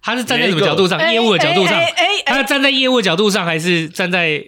[0.00, 1.12] 他是站在什么角度上？
[1.12, 1.74] 业务的角度上？
[1.78, 4.44] 哎他站在业务的角度上，还是站在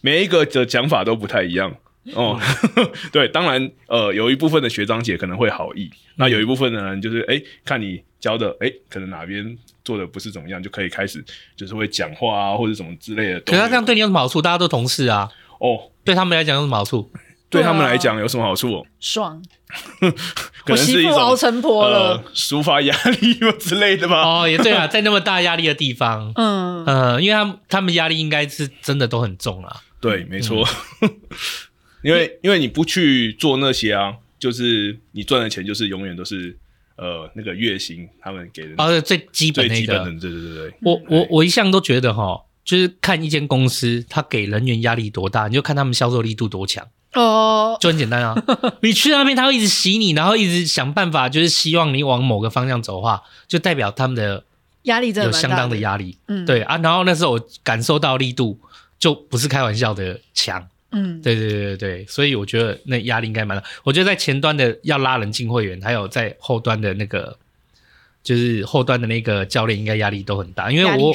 [0.00, 1.74] 每一个的讲法都不太一样。
[2.14, 2.40] 哦，
[3.12, 11.24] 对，当然，呃，有一部分的学长姐可能会好意，那有一部分的人就是，哎，看你教的，哎，可能哪边做的不是怎么样，就可以开始
[11.56, 13.40] 就是会讲话啊，或者什么之类的。
[13.40, 14.42] 可是他这样对你有什么好处？
[14.42, 15.30] 大家都同事啊。
[15.60, 17.10] 哦，对他们来讲有什么好处？
[17.50, 18.86] 对他们来讲有什么好处？
[19.00, 19.42] 爽，
[20.66, 24.20] 可能是一种熬成婆了，抒发压力之类的吧。
[24.42, 29.76] 哦，也对啊， 在那么大压力的地方，嗯嗯，因为他们他们压力应该是真的都很重啊。
[30.00, 30.62] 对，没错。
[32.02, 36.56] 因为因为你不去做那些啊，就是你赚的钱就是永远都是
[36.98, 40.74] 呃那个月薪他们给的啊最基本的那个，对对对对。
[40.82, 48.34] 我我我一向都觉得哈，就是看一间公司他给人员压力多大，你就看他们销售力度多强哦，就很简单啊。
[48.82, 54.44] 你去那边他会一直洗你，然后一直想办法，就是希望你往某个方向走的话，就代表他们的
[54.82, 56.18] 压力真的有相当的压力。
[56.26, 56.76] 嗯，对啊。
[56.78, 58.58] 然后那时候我感受到力度
[58.98, 60.68] 就不是开玩笑的强。
[60.90, 63.62] 嗯，对对对对对，所以我觉得那压力应该蛮大。
[63.84, 67.38] 我觉得在前端的要拉人进会员，还有在后端的那个，
[68.22, 70.72] 就是后端的那个教练，应该压力都很大。
[70.72, 71.12] 因为我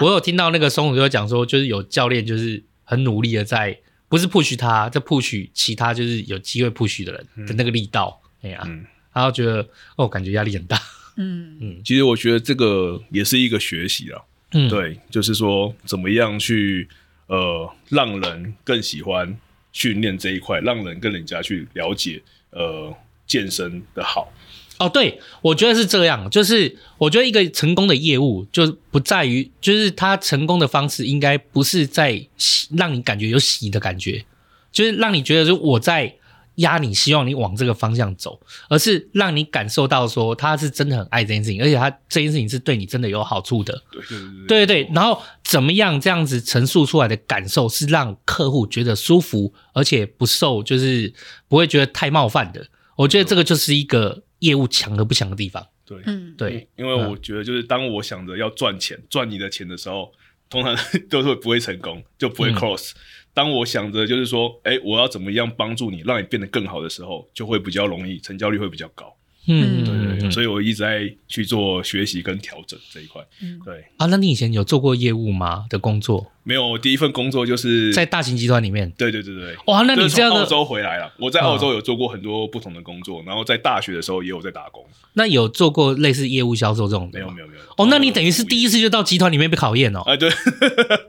[0.00, 3.78] 我有听到那个松虎哥讲说，就是有教练就是很努力的在，
[4.08, 8.18] 不是 push 他，在 push 其他就是有机会 push 的人的那个力道。
[8.40, 10.80] 哎呀、嗯，然后觉得哦，感觉压力很大。
[11.16, 14.22] 嗯嗯，其实我觉得这个也是一个学习啊。
[14.52, 16.88] 嗯，对，就是说怎么样去。
[17.30, 19.38] 呃，让人更喜欢
[19.72, 22.92] 训练这一块，让人跟人家去了解呃
[23.24, 24.32] 健身的好。
[24.78, 32.26] 哦，对，我觉得是这样，就是我觉得一个成功的业务，就不在于，就是他成功的方式应该不是在
[32.76, 34.24] 让你感觉有喜的感觉，
[34.72, 36.16] 就是让你觉得说我在。
[36.60, 43.82] 压你，希望你往这个方向走，而是让你感受到说他是真的很爱这件事情，而且他这件事情是对你真的有好处的。
[43.90, 44.94] 对对对对，对对对。
[44.94, 51.12] 然后怎么样这样子陈述出来的感受是让客户觉得舒服，而且不受就是
[51.48, 52.66] 不会觉得太冒犯的。
[52.96, 55.66] 我觉得这个就是一个业务强和不强的地方。
[55.86, 60.12] 对，嗯，对，因为我觉得就是当我想着要赚钱赚你的钱的时候，
[60.48, 60.76] 通常
[61.10, 62.92] 都是不会成功，就不会 close。
[62.92, 62.96] 嗯
[63.32, 69.16] 当我想着就是说，哎，我要怎么样帮助你，让你变得更好的时候，就会比较容易，成交率会比较高。
[69.46, 73.22] 嗯，对对对，所以我一直在去做学习跟调整这一块。
[73.42, 75.64] 嗯，对啊，那你以前有做过业务吗？
[75.70, 76.30] 的工作？
[76.42, 78.90] 没有，我第一份工作就是在大型集团里面。
[78.98, 81.12] 对对对对，哇，那你这样的澳洲回来了？
[81.18, 84.84] 我在澳洲有做过很多不同的工作，然后在大学的时候也有在打工。
[85.14, 87.08] 那有做过类似业务销售这种？
[87.12, 87.60] 没有没有没有。
[87.76, 90.00] 哦，那你等于是第一次就到集团里面被考验哦。
[90.06, 90.30] 哎，对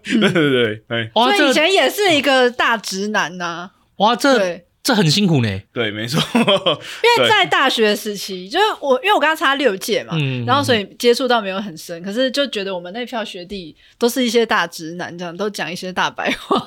[0.04, 3.72] 对对 对，哎，所以以前也是一个大直男呐。
[3.98, 4.66] 哇，这。
[4.84, 6.20] 这很辛苦呢，对，没错。
[6.34, 16.60] 因为在大学时期，就是我，因为我刚刚差六届嘛，嗯、然后所以接触到没有很深，可是就觉得我们那票学弟都是一些大直男，这样都讲一些大白话。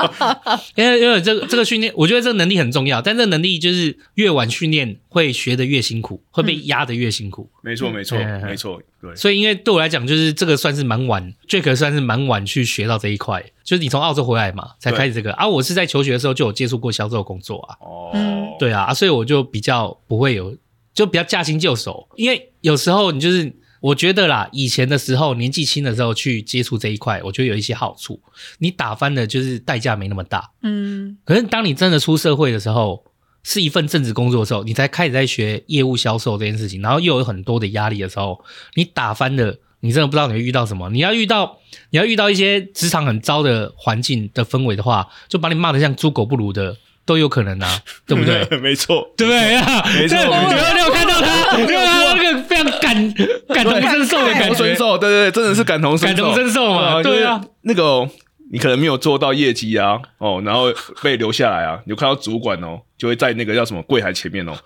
[0.74, 7.48] 因为因为这个这个训练，我觉得这个能力很重要，但这个能力就是越晚训练会学的越辛苦，会被压得越辛苦。
[7.62, 8.82] 没错，没错，嗯没错。
[9.00, 13.40] 对，所以因为对我来讲，就是这个算是蛮晚，Jack 算是蛮晚去学到这一块。
[13.62, 15.46] 就是你从澳洲回来嘛，才开始这个啊。
[15.46, 17.76] 我是在求学的时候就有接触过销售工作啊。
[17.80, 18.10] 哦，
[18.58, 20.56] 对啊，所以我就比较不会有，
[20.92, 22.08] 就比较驾轻就熟。
[22.16, 23.52] 因为有时候你就是。
[23.84, 28.18] 我觉得啦，以前的时候年纪轻的时候去接触这一块，我觉得有一些好处。
[28.56, 30.50] 你打翻的就是代价没那么大。
[30.62, 31.18] 嗯。
[31.22, 33.04] 可是当你真的出社会的时候，
[33.44, 38.42] 是一份正职工作的时候，你才开始在学业务销售这件事情，然后又有很多的压力的时候，
[38.74, 40.90] 你打翻的，你真的不知道你会遇到什么。
[40.90, 41.58] 你要遇到，
[41.90, 46.76] 你要遇到一些职场很糟的环境的氛围的话，就把你骂得像猪狗不如的。
[47.06, 48.48] 都有可能啊， 对不对？
[48.60, 50.16] 没错，对啊，没错。
[50.16, 53.14] 你有看到他，你有看到那个非常感
[53.48, 57.44] 感同身受的感觉，身受，对对对，真的是感同身受，感同身受嘛，对啊。
[57.60, 58.08] 那个
[58.54, 64.56] 你可能没有做到业绩啊，哦，然后被留下来啊， 你就看到主管哦，就会在那个叫什么柜台前面哦，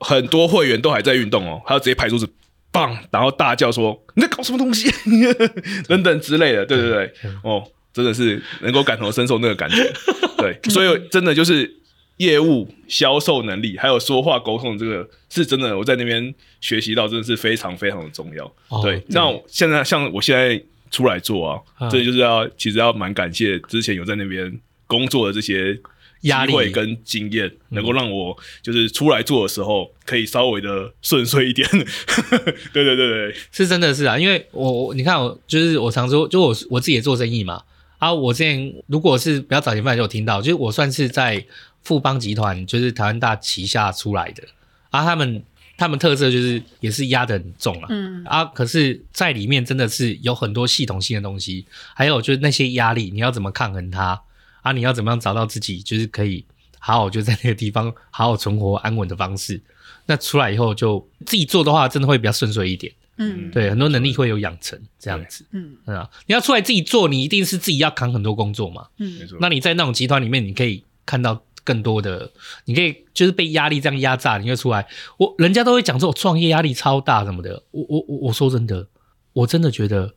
[0.00, 2.28] 很多会员都还在运动哦，他就直接拍桌子，
[2.72, 4.90] 棒，然后大叫说你在搞什么东西，
[5.86, 7.12] 等等之类的，对对对，
[7.44, 9.92] 哦，真的是能够感同身受那个感觉，
[10.38, 11.72] 对，所以真的就是。
[12.18, 18.42] 业务销售能力，还有说话沟通，这个是真的，我在那边学习到，真的是非常非常的重要。
[18.70, 20.58] 哦、对，那现在像我现在
[20.96, 25.78] 出来做啊，嗯、这就是要其实要蛮感谢之前有在那边工作的这些
[26.22, 26.70] 压力。
[26.70, 31.68] 跟经验，能够让我就是出来做的时候可以稍微的 顺遂一点。
[32.72, 37.62] 对对对对，是真的是啊，因为我你看我就是我常说，就我我自己也做生意嘛。
[37.98, 41.44] 啊，我之前如果是比较早前半就有听到，就是我算是在。
[41.86, 44.42] 富邦集团就是台湾大旗下出来的，
[44.90, 45.40] 啊，他们
[45.76, 48.24] 他们特色就是也是压得很重啊，嗯。
[48.24, 54.20] 啊，可是在里面真的是有很多系统性的东西，还有就是那些压力，你要怎么抗衡它？
[54.62, 54.72] 啊？
[54.72, 56.44] 你要怎么样找到自己就是可以
[56.78, 59.60] 好好就在那个地方好好存活安稳的方式？
[60.06, 65.76] 那出来以后就自己做的话，真的会比较顺遂一点，嗯，对，很多能力会有养成这样子，嗯。
[65.84, 71.42] 啊，你要出来自己做，你一定是自己要扛很多工作嘛，嗯，没错，那你在那种集团里面，你可以看到。
[71.66, 72.30] 更多的，
[72.66, 74.86] 你可以就是被压力这样压榨，你会出来。
[75.16, 77.64] 我人家都会讲说，我创业压力超大什么的。
[77.72, 78.86] 我我我我说真的，
[79.32, 80.14] 我真的觉得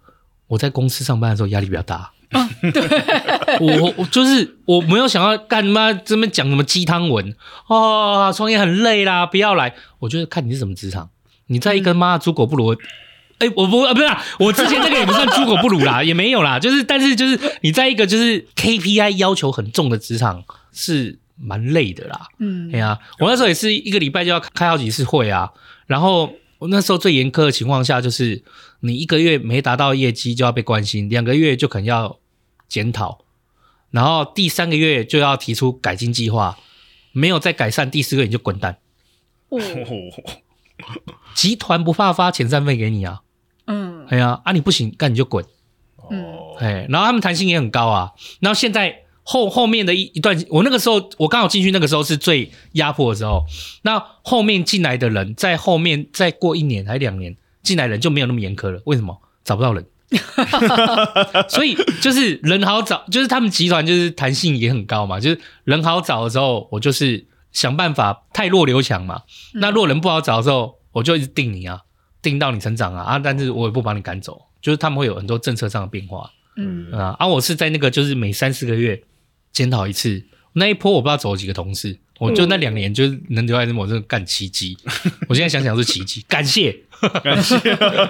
[0.47, 2.11] 我在公司上班的时候压力比较大。
[2.29, 7.35] 啊、对，我我就是我没有想要干嘛这边讲什么鸡汤文
[7.67, 9.73] 哦，创业很累啦，不要来。
[9.97, 11.09] 我觉得看你是什么职场，
[11.47, 12.75] 你在一个妈猪狗不如，
[13.39, 21.17] 哎、欸，我不啊不是啊，我之前这个也不算猪狗不如啦， 也没有啦，就是但是就是你在一个就是 KPI 要求很重的职场是。
[21.41, 25.49] 蛮累的啦，嗯，对啊，我那时候也是一个礼拜就要开好几次会啊，
[25.87, 28.43] 然后我那时候最严苛的情况下，就是
[28.81, 32.19] 你一个月没达到业绩就要被关心，两个月就可能要
[32.67, 33.19] 检讨，
[33.91, 36.57] 然后第三个月就要提出改进计划，
[37.13, 38.77] 没有再改善，第四个月你就滚蛋。
[39.47, 39.57] 哦，
[41.33, 43.21] 集团不怕发遣散费给你啊，
[43.65, 45.45] 嗯，对啊，啊你不行，干你就滚，
[45.95, 49.03] 哦，哎，然后他们弹性也很高啊，然后现在。
[49.29, 53.45] 后后面的一一段，我那个时候我刚好进去，那个时候是最压迫的时候。
[53.83, 58.81] 那后面进来的人，在后面再过一年还是两年进来的人就没有那么严苛了。
[58.85, 59.21] 为什么？
[59.43, 59.85] 找不到人，
[61.47, 65.19] 所以就是人好找，就是他们集团就是弹性也很高嘛。
[65.19, 69.21] 就是人好找的时候，我就是想办法太弱留强嘛。
[69.53, 71.81] 那若人不好找的时候，我就一直定你啊，
[72.23, 73.19] 定到你成长啊啊！
[73.19, 76.31] 但是我也不把你赶走，就是他们会有很多政策上的变化。
[76.57, 78.99] 嗯啊，啊，我是在那个就是每三四个月。
[79.51, 84.77] 检讨一次，那一波我不知道走了几个同事，我就那两年就能留在这，我真的干奇迹。
[85.27, 86.75] 我现在想想是奇迹，感谢
[87.23, 87.55] 感谢。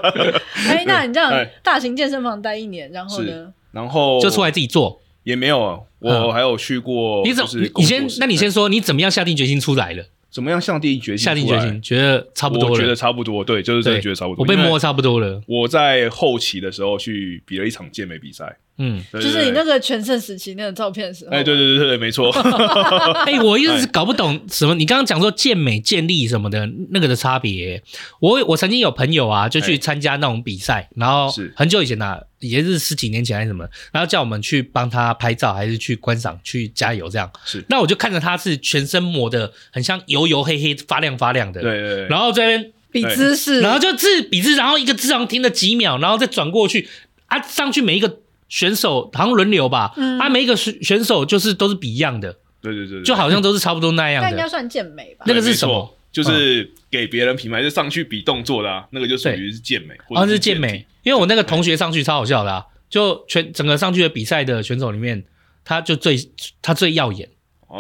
[0.68, 3.54] 哎，那你这样大型健身房待一年，然后呢？
[3.72, 5.80] 然后就出来自己做，也没有啊。
[6.00, 7.50] 我还有去过，你怎么？
[7.76, 10.06] 你先，那你先说，你怎么样下定决心出来了？
[10.32, 11.26] 怎么样下定决心？
[11.26, 12.72] 下定决心，觉得差不多了。
[12.72, 14.44] 我觉得差不多，对，就是真的觉得差不多。
[14.44, 15.42] 我被摸差不多了。
[15.48, 18.58] 我在后期的时候去比了一场健美比赛。
[18.82, 22.32] 嗯，就是你那个全盛时期那个照片的时候，哎，对对对对，没错。
[23.28, 27.84] 哎，我一直是搞不懂什么，你刚刚讲说健美、健力什么的那个的差别。
[28.22, 37.32] 我我曾经有朋友啊，就去参加那种比赛，然后很久以前呐，也是十几年前还是什么，然后叫我们去帮他拍照，还是去观赏、去加油这样。
[37.46, 46.88] 是，那我就看着他是全身抹的很像油油黑黑、发亮发亮的，对对对，然后这边比姿势，然后就自比姿，然后一个姿势停了几秒，然后再转过去
[47.28, 48.20] 啊，上去每一个。
[48.52, 54.28] 选手好像轮流吧，嗯、啊，每一个选选手就是都是比一样的，对对对，对，就好像都是差不多那样的。
[54.28, 55.26] 那应该算健美吧？
[55.28, 55.96] 那个是什么？
[56.12, 59.96] 就是给别人品牌，就上去比动作的，啊，那个就属于是健美。
[60.10, 65.24] 好像是健美，因为我那个同学上去超好笑的，啊，就全整个上去的比赛的选手里面，
[65.64, 66.18] 他就最
[66.62, 67.30] 他最耀眼。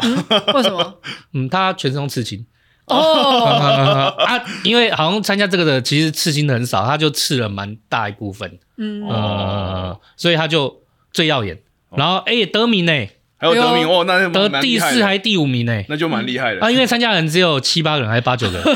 [0.02, 0.24] 嗯、
[0.54, 1.00] 为什么？
[1.34, 2.46] 嗯，他全身刺青。
[2.86, 3.46] 哦，
[4.18, 11.60] 啊，因为好像参加这个的其实刺青的很少，他就刺了蛮大一部分，嗯，呃，所以他就最耀眼，
[11.96, 13.08] 然后哎也得名呢。
[13.40, 15.82] 还有得名哦，那得第四还是第五名呢？
[15.88, 16.70] 那就蛮厉害的啊！
[16.70, 18.68] 因为参加人只有七八个人，还是八九个人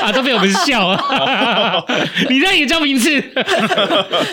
[0.00, 1.84] 啊，都被我们笑啊！
[2.30, 3.10] 你这也叫名次？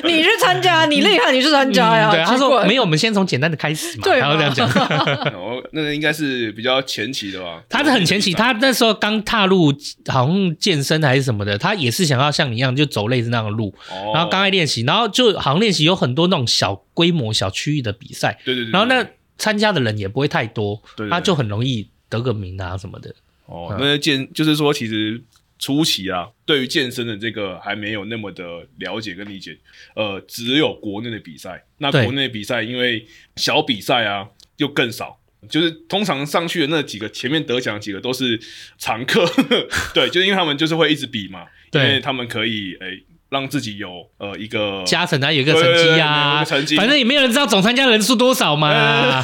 [0.05, 2.09] 你去参加，你厉害，你去参加呀？
[2.11, 4.03] 对，他说没有，我们先从简单的开始嘛。
[4.03, 4.69] 对，然后这样讲。
[4.69, 7.61] 哦，那个应该是比较前期的吧？
[7.67, 9.73] 他是很前期，他那时候刚踏入，
[10.07, 13.73] 好像健身还是什么的，他也是想要像你一样，就走类似那样的路，
[14.13, 17.49] 然后刚开练习，然后就好像练习有很多那种小规模小。
[17.59, 19.05] 区域的比赛，对对对，然后那
[19.37, 23.13] 参加的人也不会太多，对，他就很容易得个名啊什么的。
[23.47, 25.21] 哦，那健就是说，其实
[25.57, 28.45] 初期啊，对于健身的这个还没有那么的
[28.77, 29.57] 了解跟理解。
[29.95, 35.19] 呃，只有国内的比赛，那国内比赛因为小比赛啊又更少，
[35.49, 38.39] 就是通常上去的那几个前面得奖几个都是
[38.77, 39.25] 常客，
[39.93, 42.87] 对，就是因为他们就是会一直比嘛，因为他们可以诶。
[42.87, 49.21] 欸让自己有呃一个加成啊，有一个成绩呀，成绩，反正也没有人知道总参加人数多少嘛。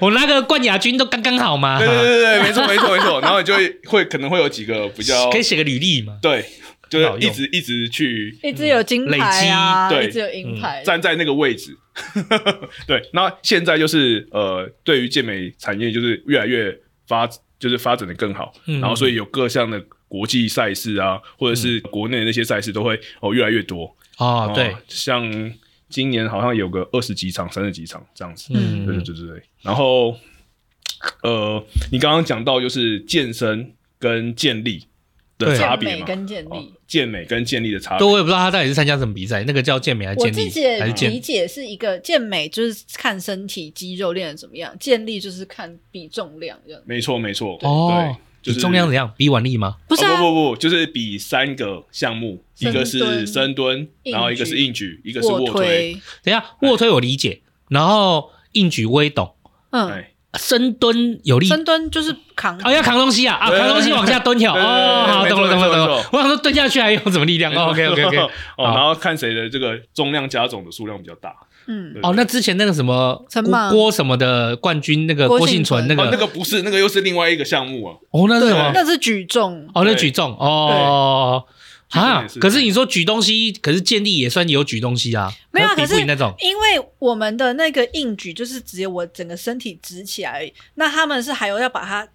[0.00, 1.78] 我拿个冠亚军都刚刚好嘛。
[1.78, 3.20] 对对对对，没错没错没错。
[3.22, 6.18] 然后你就会会可能会有几个比较可以写个履历嘛。
[6.20, 6.44] 对，
[6.90, 11.74] 就是一直一直去一直有金牌啊，对，一直有银牌，站在那个位置。
[12.86, 17.26] 对，那现在就是呃，对于健美产业就是越来越发，
[17.58, 18.52] 就是发展的更好。
[18.66, 19.82] 然后所以有各项的。
[20.08, 24.48] 国际赛事啊，或者是国内那些赛事都会哦越来越多啊。
[24.54, 25.52] 对，像
[25.88, 28.52] 今年好像有个二十几场、三十几场这样子。
[28.54, 29.42] 嗯，对对对对。
[29.62, 30.16] 然后，
[31.22, 34.86] 呃，你刚刚讲到就是健身跟健力
[35.38, 36.06] 的差别嘛？
[36.06, 37.98] 跟健力，健美跟健力的差别。
[37.98, 40.30] 对，我也不知道他到底是参加什么比赛，那个叫健美还是健力？
[40.30, 40.50] 我自
[40.94, 46.82] 己理解是一个健美就是看身体肌肉练的怎么样，健力就是看比重量这样。
[46.84, 47.58] 没错，没错。
[48.42, 48.54] 对。
[48.54, 49.12] 比重量怎样？
[49.16, 49.76] 比腕力吗？
[49.88, 55.92] 不是，不不不，就是比三个项目，一个是深蹲，然后一个是硬举，一个是卧推。
[56.22, 59.34] 等一下，卧推我理解，然后硬举我也懂。
[59.70, 60.04] 嗯，
[60.38, 64.54] 深蹲有力，深蹲就是扛，哦，要扛东西啊啊，扛东西往下蹲跳。
[64.54, 66.08] 哦，好，懂了懂了懂了。
[66.12, 68.18] 我想说蹲下去还用什么力量？OK OK OK。
[68.56, 71.34] 哦， 然后看谁的这个重量加总的数量比较大。
[71.70, 73.22] 嗯，哦，那之前那个什么
[73.70, 77.94] 郭什么的冠军，那个郭婞淳，那个那个不是，那个又是另外一个项目啊。
[78.10, 78.70] 哦，那是什么？
[78.72, 79.68] 那是举重。
[79.74, 80.34] 哦，那举重。
[80.38, 81.44] 哦，
[81.90, 85.30] 啊，可是你说举东西，可是健力也算有举东西啊。
[85.50, 92.08] 没有，可是那种，因为我们的那个硬举就是只有我整个身体直起来而已，那他们是还有要把它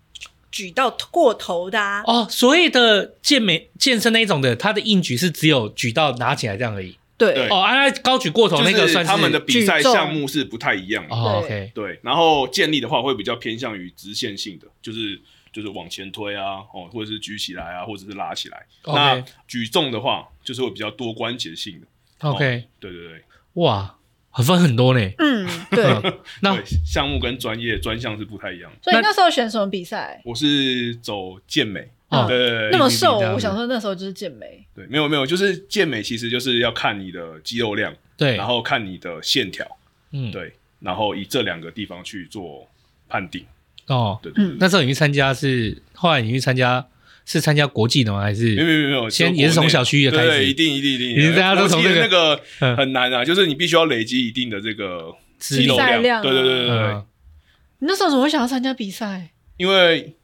[0.51, 2.01] 举到过头的啊。
[2.07, 6.97] 哦，所谓的健美健身那一种的，他的硬举是只有举到拿起来这样而已。
[7.17, 11.15] 对哦，啊，高举过头那个算是他们的比赛项目是不太一样的。
[11.15, 18.65] OK，对，然后建立的话会比较偏向于直线性的，就是就是往前推啊，哦，或者是举起来啊，或者是拉起来。
[18.85, 21.87] 那举重的话，就是会比较多关节性的。
[22.27, 23.95] OK，对对对，哇，
[24.43, 25.11] 分很多呢。
[25.19, 28.71] 嗯， 对，那项目跟专业专项是不太一样。
[28.81, 30.19] 所以那时候选什么比赛？
[30.25, 31.91] 我是走健美。
[32.13, 34.65] 哦，对，那么瘦，我想说那时候就是健美。
[34.75, 39.65] 对，没有没有，就是健美，其实就是要看你的肌肉量，对，然后看你的线条，
[40.11, 42.67] 嗯，对，然后以这两个地方去做
[43.09, 43.45] 判定。
[43.87, 46.85] 哦，对对，那时候你去参加是，后来你去参加
[47.25, 48.21] 是参加国际的吗？
[48.21, 48.55] 还是？
[48.55, 57.01] 没有没有没有，先也是从小区域开始，对，一定一定一定，大家都从这个那个很难啊，就是你必须要累积一定的这个肌肉量，对对对对对。
[57.79, 59.31] 你那时候怎么会想要参加比赛？
[59.57, 60.15] 因为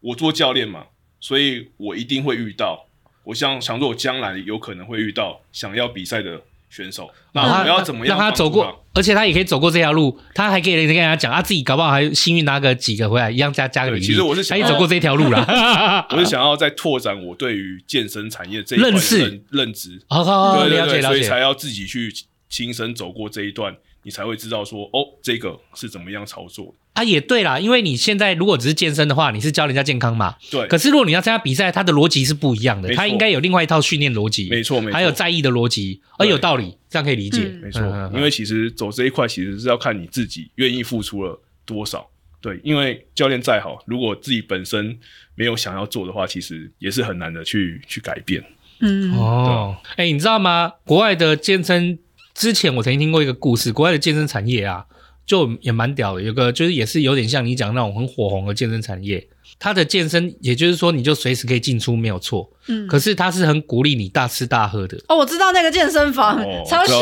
[0.00, 0.86] 我做教练嘛。
[1.24, 2.84] 所以我一定会遇到，
[3.24, 8.84] 我想想说，我将来有可能会遇到想要比赛的选手，那我要怎么样让他走过？
[8.92, 14.04] 而且他也可以走过这条路，他还可以跟人家讲，他自己搞不好还幸运拿个几个回来，一样加加个履历。
[14.04, 19.98] 其实我是想他也走过这条路啦， 我是想要再拓展我对于健身产业这一块认识认知。
[20.08, 22.12] 好好好，了解了解，所以才要自己去
[22.50, 23.74] 亲身走过这一段，
[24.04, 26.72] 你才会知道说，哦，这个是怎么样操作。
[26.92, 30.36] 啊，也对啦，因为你现在如果只是健身的话，你是教人家健康嘛。
[30.48, 30.64] 对。
[30.68, 34.48] 可是如果你要参加比赛，它的逻辑是不一样的，它应该有另外一套训练逻辑。
[34.48, 34.94] 没错，没错。
[34.94, 37.48] 还有在意的逻辑，而有道理，这样可以理解。
[37.60, 37.82] 没错，
[38.14, 42.08] 因为其实走这一块，其实是要看你自己愿意付出了多少。
[42.40, 44.96] 对，因为教练再好，如果自己本身
[45.34, 48.44] 没有想要做的话，其实也是很难的去去改变。
[48.80, 49.12] 嗯。
[49.18, 49.76] 哦。
[49.96, 50.74] 哎，你知道吗？
[50.84, 51.98] 国外的健身
[52.34, 54.86] 之前我曾经听过一个故事，国外的健身产业啊。
[55.26, 59.26] 就也蛮屌的，有个就是也是有点像你讲那种很火红的健身产业，
[59.58, 64.98] 它的健身也就是说你就随时可以进出没有错，嗯，可是它是很鼓励你大吃大喝的。
[65.08, 67.00] 哦，我知道那个健身房、哦、超笑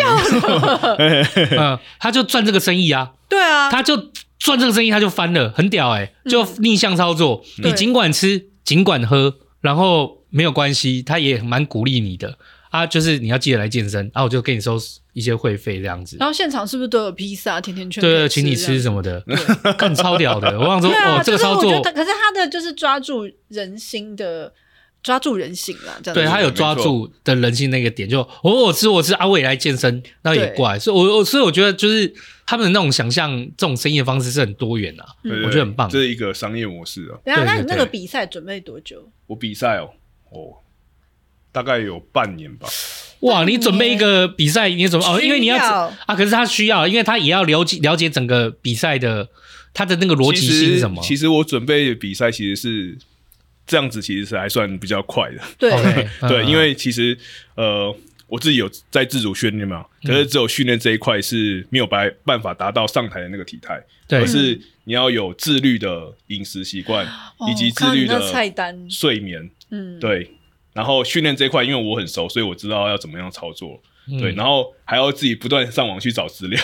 [0.78, 1.26] 的，
[1.58, 3.96] 嗯，他就赚这个生意啊，对啊，他就
[4.38, 12.38] 赚这个生意他就翻了，很屌哎、欸，就逆向操作，嗯、你尽管吃尽管喝，然后没有关系，他也蛮鼓励你的。
[12.70, 14.78] 啊，就是你要记得来健身，然后我就给你收
[15.12, 16.16] 一些会费这样子。
[16.18, 18.00] 然后现场是不是都有披萨、甜甜圈？
[18.00, 19.22] 对，请你吃什么的，
[19.78, 20.58] 更 超屌的。
[20.58, 24.52] 我想说，啊、哦，这个操作，可是他的就是抓住人心的，
[25.02, 26.14] 抓住人性了，这样。
[26.14, 30.78] 对他有抓住的人性那个点，就我、哦、我吃我吃啊，我也来健身，那也怪。
[30.78, 32.12] 所以我，我所以我觉得就是
[32.46, 35.88] 他们的那种想象，这种生意的方式是很多元啊，嗯、我觉得很棒。
[35.88, 37.18] 这是一个商业模式啊。
[37.24, 39.10] 对啊，那你那个比赛准备多久？
[39.26, 39.90] 我比赛哦，
[40.30, 40.56] 哦，
[41.50, 42.66] 大概有半年吧。
[43.22, 45.56] 哇，你准备一个比赛，你准备哦，因为你要
[46.06, 49.28] 啊，可是他需要，因为他也要了解了解整个比赛的
[49.72, 51.00] 他的那个逻辑性是什么？
[51.02, 52.98] 其实，其实我准备的比赛其实是
[53.66, 55.40] 这样子，其实是还算比较快的。
[55.56, 55.70] 对。
[55.70, 57.16] Okay, 对，因为其实
[57.54, 57.94] 呃，
[58.26, 67.06] 我自己有在自主训练嘛，可是只有训练这一块是没有办办法达到上台的那个体态，对，而是你要有自律的饮食习惯，
[67.48, 70.28] 以及自律的菜单、睡眠，嗯，对。
[70.72, 73.80] 然后训练这一块，因为我很熟，所以我知道要怎么样操作。
[74.08, 76.60] 嗯、对，然后还要自己不断上网去找资料。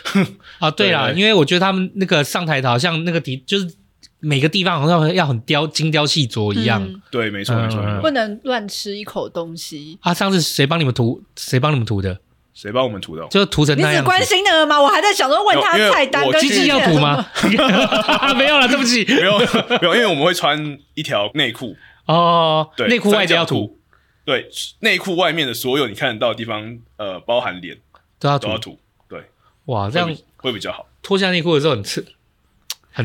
[0.60, 3.74] 啊，对啦，对对，因为我觉得他们那个上台的好像那个题，就是
[4.20, 6.84] 每个地方好像要很雕精雕细琢一样。
[6.84, 9.98] 嗯、对，没错没错，嗯、不能乱吃一口东西。
[10.02, 11.22] 啊，上次谁帮你们涂？
[11.36, 12.20] 谁帮你们涂的？
[12.52, 13.26] 谁帮我们涂的？
[13.28, 13.94] 就涂成那样。
[13.94, 14.80] 你只关心的吗？
[14.80, 16.40] 我还在想说问他菜单跟。
[16.40, 17.26] 机器要涂吗？
[18.36, 21.74] 没有了，对不起，没有没有，因为我们会穿一条内裤。
[22.06, 23.78] 哦，对，内裤外都要涂，
[24.24, 24.48] 对，
[24.80, 27.76] 内裤外面的所有你看得到的地方，呃，包含脸
[28.18, 28.78] 都要都要涂，
[29.08, 29.20] 对，
[29.66, 30.86] 哇，这样会比较好。
[31.02, 32.04] 脱下内裤的时候很刺。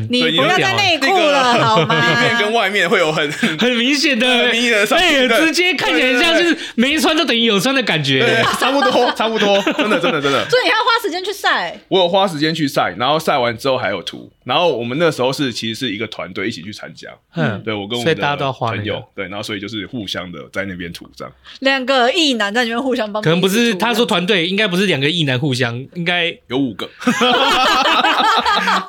[0.08, 2.14] 你不要再内裤了好吗？
[2.14, 3.28] 里面跟外面会有很
[3.58, 10.48] 很明显的，对，直接看起来像是没穿就等于有穿的感觉，差不多， 差不多，真的，真的，真的。
[10.48, 11.76] 所以你还要花时间去晒。
[11.88, 21.32] 我有花时间去晒，然后晒完之后还有涂，然后我们那时候是其实是一个团队一起去参加，嗯，对我跟我们的朋友，对，然后所以就是互相的在那边涂这样。
[21.60, 26.90] 两个异男在那边互相帮，可能不是他说团队，应该不是两个异男互相，应该有五个。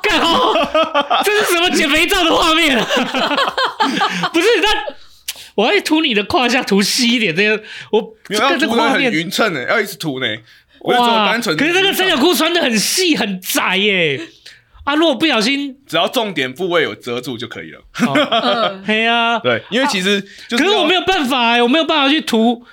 [0.02, 0.52] 干好，
[1.22, 2.84] 这是什么减肥照的画面啊？
[4.34, 4.94] 不是他，
[5.54, 7.56] 我要涂你的胯下涂细一点，这样
[7.92, 10.26] 我这个这个画面匀称呢，要一直涂呢。
[10.80, 14.20] 哇，单纯，可是那个三角裤穿的很细很窄耶。
[14.84, 17.80] 啊，如果不小心，只要重点部位有遮住就可以了。
[18.84, 20.20] 嘿呀，对，因为其实，
[20.50, 22.64] 可是我没有办法哎，我没有办法去涂。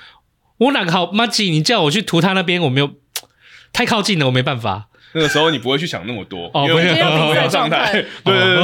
[0.57, 1.49] 我哪个好麻吉？
[1.51, 2.91] 你叫我去涂他那边，我没有
[3.71, 4.87] 太靠近了，我没办法。
[5.13, 7.91] 那个时候你不会去想那么多，因为没有状态。
[7.91, 8.63] 对对对，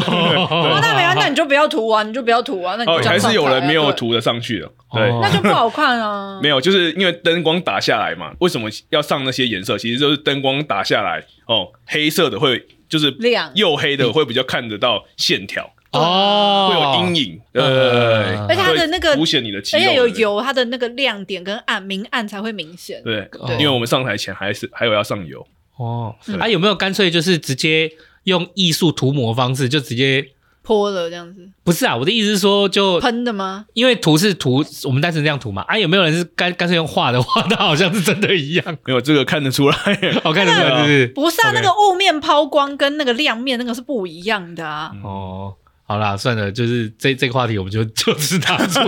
[0.82, 2.76] 那没关系，那你就不要涂啊，你就不要涂啊。
[2.78, 6.40] 那哦，还是有人没有涂的上去的，对，那就不好看啊。
[6.44, 8.32] 没有，就是因为灯光打下来嘛。
[8.40, 9.76] 为什么要上那些颜色？
[9.78, 15.72] 其实就是灯光打下来哦，黑色的会就是亮，又黑的会比较看得到线条。
[15.92, 17.42] 哦，会有阴影。
[17.54, 23.02] 对，而且它的那个凸显你的肌肉，而且有油，它的那个亮点跟暗明暗才会明显。
[23.02, 25.48] 对，因为我们上台前还是还有要上油。
[25.78, 27.90] 哦，对啊，有没有干脆就是直接
[28.24, 30.28] 用艺术涂抹方式，就直接
[30.66, 31.48] 泼了这样子？
[31.64, 33.66] 不是啊，我的意思是说，就喷的吗？
[33.74, 35.62] 因为涂是涂，我们单纯这样涂嘛。
[35.68, 38.78] 啊，有没有人是干干脆用画的画，它好像是真的一样？
[38.86, 39.76] 没有这个看得出来，
[40.24, 41.08] 好 看得出来，是不是？
[41.08, 44.92] 不是啊，那个雾面抛光跟那个亮面那个是不一样的啊。
[45.04, 45.54] 哦。
[45.88, 48.80] 好啦，算了，就是这这个话题，我们就就此打住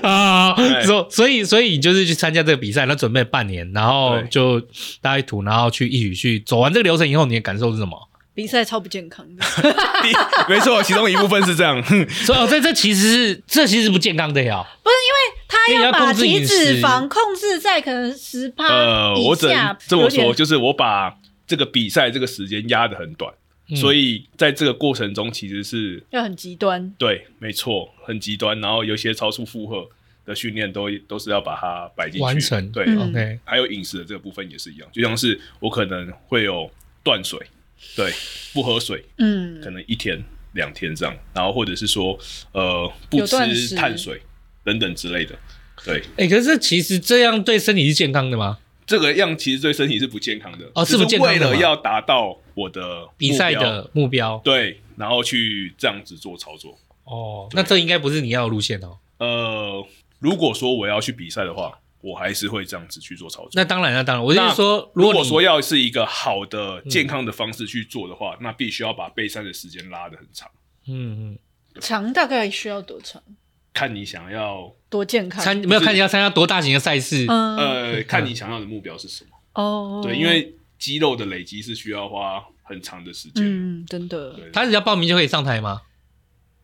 [0.00, 0.54] 啊。
[0.84, 4.60] 所所以所以你就是去参加这个比赛，那准备半年，然后就
[5.00, 7.98] 大家一涂，然后去一起去走完这个流程以后，你的感受是什么？
[8.40, 9.44] 比赛超不健康的，
[10.48, 11.82] 没错，其中一部分是这样。
[12.24, 14.64] 所以哦，这这其实是这其实是不健康的呀。
[14.82, 18.66] 不是因为他要把体脂肪控制在可能十趴。
[18.66, 21.14] 呃，我只能这么说，就是我把
[21.46, 23.30] 这个比赛这个时间压得很短。
[23.76, 26.90] 所以在这个过程中，其实是要很极端。
[26.96, 28.58] 对，没错，很极端。
[28.62, 29.86] 然后有些超出负荷
[30.24, 32.72] 的训练，都都是要把它摆进去完成。
[32.72, 33.38] 对，OK。
[33.44, 36.70] 还有饮食的这个部分也是一样，就像是我可能会有
[37.04, 37.38] 断水，
[37.96, 38.12] 对，
[38.52, 40.22] 不喝水，嗯，可能一天
[40.54, 41.16] 两天这样。
[41.34, 42.18] 然后或者是说，
[42.52, 44.20] 呃，不吃碳水
[44.64, 45.34] 等等之类的。
[45.84, 48.58] 对，哎，可是其实这样对身体是健康的吗？
[48.86, 51.48] 这个样其实对身体是不健康的哦，是不健康的。
[51.48, 56.76] 为了要达到我的比赛的目标，对，然后去这样子做操作。
[57.04, 58.98] 哦，那这应该不是你要的路线哦。
[59.18, 59.86] 呃，
[60.18, 63.50] 如果说我要去比赛的话，我还是会这样子去做操作。
[63.54, 70.50] 那当然，那当然，我就是说，如果果说要是一个好的健康的方式去做的话，嗯、那必须要把备赛的时间拉得很长。
[70.86, 71.38] 嗯嗯，
[71.80, 73.22] 长大概需要多长？
[73.72, 77.26] 看你想要多健康，参没有看你要参加多大型的赛事？
[77.28, 79.30] 嗯、呃，看你想要的目标是什么？
[79.54, 83.44] 哦，对，因为肌肉的累积是需要花很长的时间。
[83.44, 84.36] 嗯，真的。
[84.52, 85.82] 他只要报名就可以上台吗？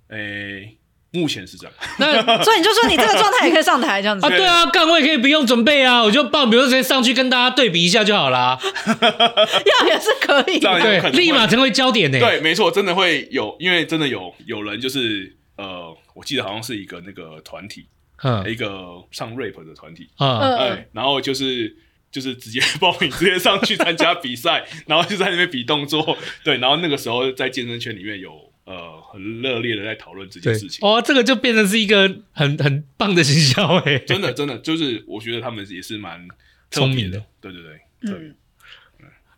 [0.09, 0.79] 诶、欸。
[1.17, 4.29] 目前是这样， 那所以你就说你这个状态也可以上台这样子啊？
[4.29, 8.59] 对啊，干我也可以不用准备啊，我就报，比如直接上去跟大家对比一下就好啦。
[8.61, 12.19] 要也是可以，对，立马成为焦点呢。
[12.21, 17.87] 对，没错，真的会有，因为真的有有人就是呃，我记得好像是一个那个团体，
[18.23, 21.75] 嗯，一个上 rap 的团体，嗯，哎，然后就是
[22.13, 28.46] 就是直接报名，直接上去参加比赛， 然后就在那边比动作，对，然后那个时候在健身圈里面有。
[28.67, 30.87] 呃，很热烈的在讨论这件事情。
[30.87, 36.27] 哦，这个就变成是一个很很棒的行销 哎，真的真的就是，我觉得他们也是蛮
[36.73, 37.23] 聪明的。
[37.41, 38.35] 对对对，嗯，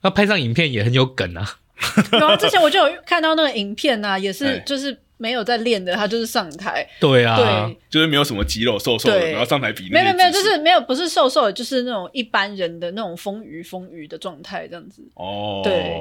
[0.01, 1.59] 那拍上影片也很有梗啊。
[2.11, 6.89] 然后之前我就有看到那个影片啊，也是就是没有在练的，他就是上台。
[6.99, 9.91] 对啊，对，就是没有什么肌肉，瘦瘦的，然后上台比。
[9.91, 15.07] 没有没有，就是没有，不是瘦瘦的，就是那种一般人的那种丰腴丰腴的状态，这样子。
[15.13, 16.01] 哦，对，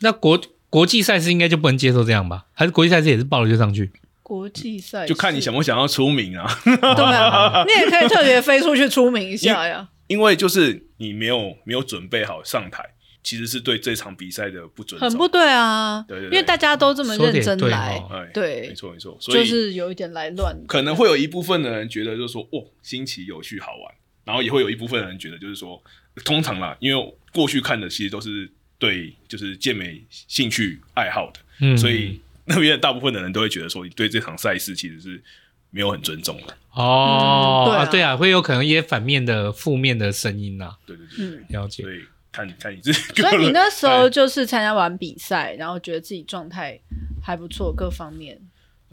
[0.00, 0.40] 那国。
[0.74, 2.46] 国际赛事应该就不能接受这样吧？
[2.52, 3.92] 还是国际赛事也是报了就上去？
[4.24, 6.50] 国际赛就看你想不想要出名啊。
[6.64, 6.74] 对
[7.14, 9.88] 啊，你也可以特别飞出去出名一下呀。
[10.08, 12.82] 因为就是你没有没有准备好上台，
[13.22, 15.08] 其实是对这场比赛的不尊重。
[15.08, 16.04] 很不对啊。
[16.08, 18.02] 对对，因为大家都这么认真来，
[18.34, 20.56] 对，没错没错，所以就是有一点来乱。
[20.66, 23.94] 可能会有一部分的人觉得就是说，哦，新奇有趣好玩，
[24.24, 25.80] 然后也会有一部分的人觉得就是说，
[26.24, 28.50] 通常啦，因为过去看的其实都是。
[28.78, 35.22] 对，就是健美兴趣爱好的，嗯，所以 那边大部分的人都会觉得说，你对这场赛事其实是
[35.70, 36.56] 没有很尊重的。
[36.72, 40.74] 哦，对啊，对啊，会有可能一些反面的、负面的声音呐。
[40.84, 41.82] 对对对，嗯，了解。
[41.82, 42.00] 所以
[42.32, 46.78] 看你看你自己，所以你那时候就是参加完比赛，然后觉得自己状态
[47.22, 48.38] 还不错，各方面。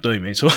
[0.01, 0.49] 对，没错。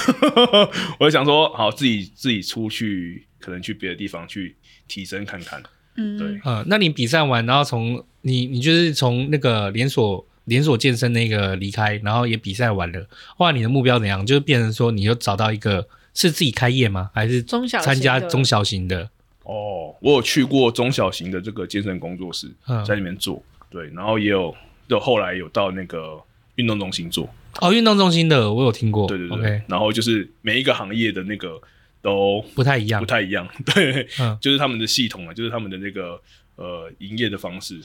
[1.01, 4.57] 我就想说，好，自己自己出去，可能去别的地方去
[4.87, 5.63] 提升看看。
[5.97, 13.07] 嗯，对，嗯，那你比赛完，然后从你你就是从那个连锁连锁健身那个离开，然后也比赛完了，
[13.37, 14.25] 后来，你的目标怎样？
[14.25, 17.11] 就是变成说，你又找到一个是自己开业吗？
[17.13, 19.11] 还是中小参加中小型的？
[19.43, 24.55] 哦，我有去过中小型的这个健身工作室，嗯、在里面做，对，然后也有，
[24.89, 26.19] 就后来有到那个
[26.57, 27.29] 运动中心做。
[27.61, 31.61] 哦，运动中心的我有听过，对对对然后就是每一个行业的那个。
[32.05, 36.21] 都不太一样，不太一样， 对，嗯，就是他们的系统啊，就是他们的那个
[36.57, 37.81] 呃营业的方式。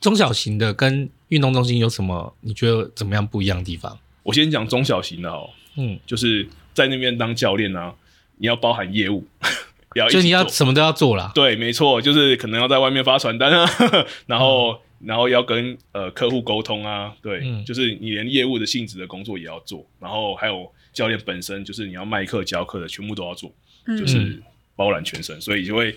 [0.00, 3.98] 中小型的跟运动中心有什么你觉得怎么样不一样的地方？
[4.22, 7.94] 我先讲中小型的哦，嗯，就是在那边当教练啊，
[8.38, 9.26] 你要包含业务，
[9.94, 11.30] 要就你要什么都要做啦。
[11.34, 13.70] 对，没错，就是可能要在外面发传单啊，
[14.26, 20.70] 然后、嗯、然后要跟呃客户沟通啊，对，嗯、就是你连业务的性质的工作也要做，然后还有。
[20.92, 23.54] 教练本身就是你要卖课教课的，全部都要做，
[23.86, 24.42] 嗯、就是
[24.74, 25.94] 包揽全身，所以就会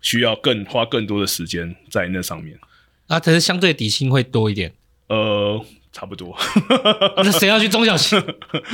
[0.00, 2.56] 需要更花更多的时间在那上面。
[3.08, 4.72] 啊，可是相对底薪会多一点，
[5.08, 6.36] 呃，差不多。
[7.18, 8.20] 那谁要去中小型？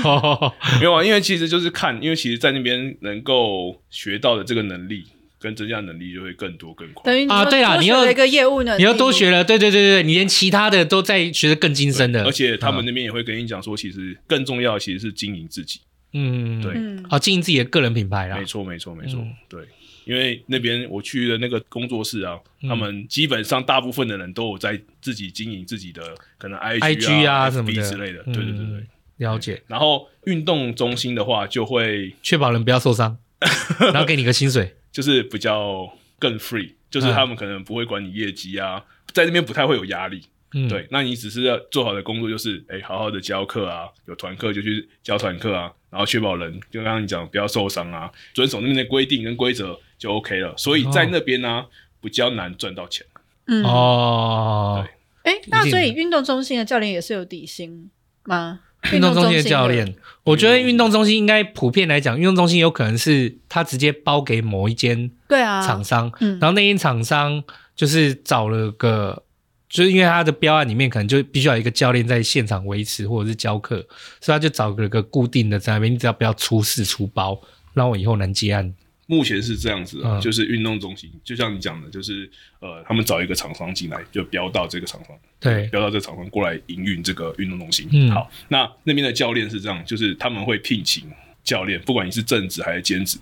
[0.80, 5.04] 没有啊，因为其实就是看，因为其实，在那边能够学到的这个能力。
[5.42, 7.02] 跟增加能力就会更多更快。
[7.04, 12.24] 等于啊，对啊，你要一个业务能力，你要多学了，对对对对，你连其他的都在学的更精深的。
[12.24, 15.80] 而且他们那边也会跟你讲说，其实更重要的其实是经营自己。
[16.12, 18.36] 嗯，对，好，经营自己的个人品牌啦。
[18.38, 19.20] 没错，没错，没错。
[19.48, 19.62] 对，
[20.04, 22.38] 因为那边我去的那个工作室啊，
[22.68, 26.02] 他们基本上大部分的人都有在自己经营自己的
[26.38, 28.22] 可能 IG 啊什么之类的。
[28.24, 28.86] 对对对对，
[29.18, 29.62] 了解。
[29.66, 33.16] 然后运动中心的话，就会确保人不要受伤，
[33.80, 35.92] 然后给你个薪水，就是比较。
[36.18, 38.80] 更 free，就是他们可能不会管你业绩啊，
[39.12, 40.22] 在那边不太会有压力。
[40.54, 50.52] 嗯，对，那你只是要做好的工作就是，哎，好好的教课啊，有团课就去教团课啊，然后确保人，就刚刚你讲不要受伤啊，遵守那边的规定跟规则就 OK 了。
[50.56, 51.66] 所以在那边呢，哦、
[52.00, 53.06] 比较难赚到钱。
[53.46, 54.84] 嗯哦，
[55.22, 57.88] 对，哎，那所以运动中心的教练也是有底薪
[58.24, 58.60] 吗？
[58.92, 59.94] 运动中心的教练，
[60.24, 67.44] 我觉得运动中心应该普遍来讲，运动中心有可能是他直接包给某一间对啊厂商，然后那间厂商
[67.76, 69.22] 就是找了个，
[69.68, 73.76] 就是因为他的标案里面可能就必须要有一个教练在现场维持或者是教课，
[74.20, 77.40] 所以他就找了个固定的在那边，你只要不要出事出包，
[77.74, 78.74] 让我以后能接案。
[79.06, 82.30] 目前是这样子就是运动中心，就像你讲的，就是
[82.60, 87.88] 呃，他们找一个厂商进来，就标到这个厂商，对，标到这个厂商过来营运这个运动中心。
[87.92, 91.10] 嗯，好，那那边的教练是这样，就是他们会聘请
[91.42, 93.18] 教练，不管你是正职还是兼职，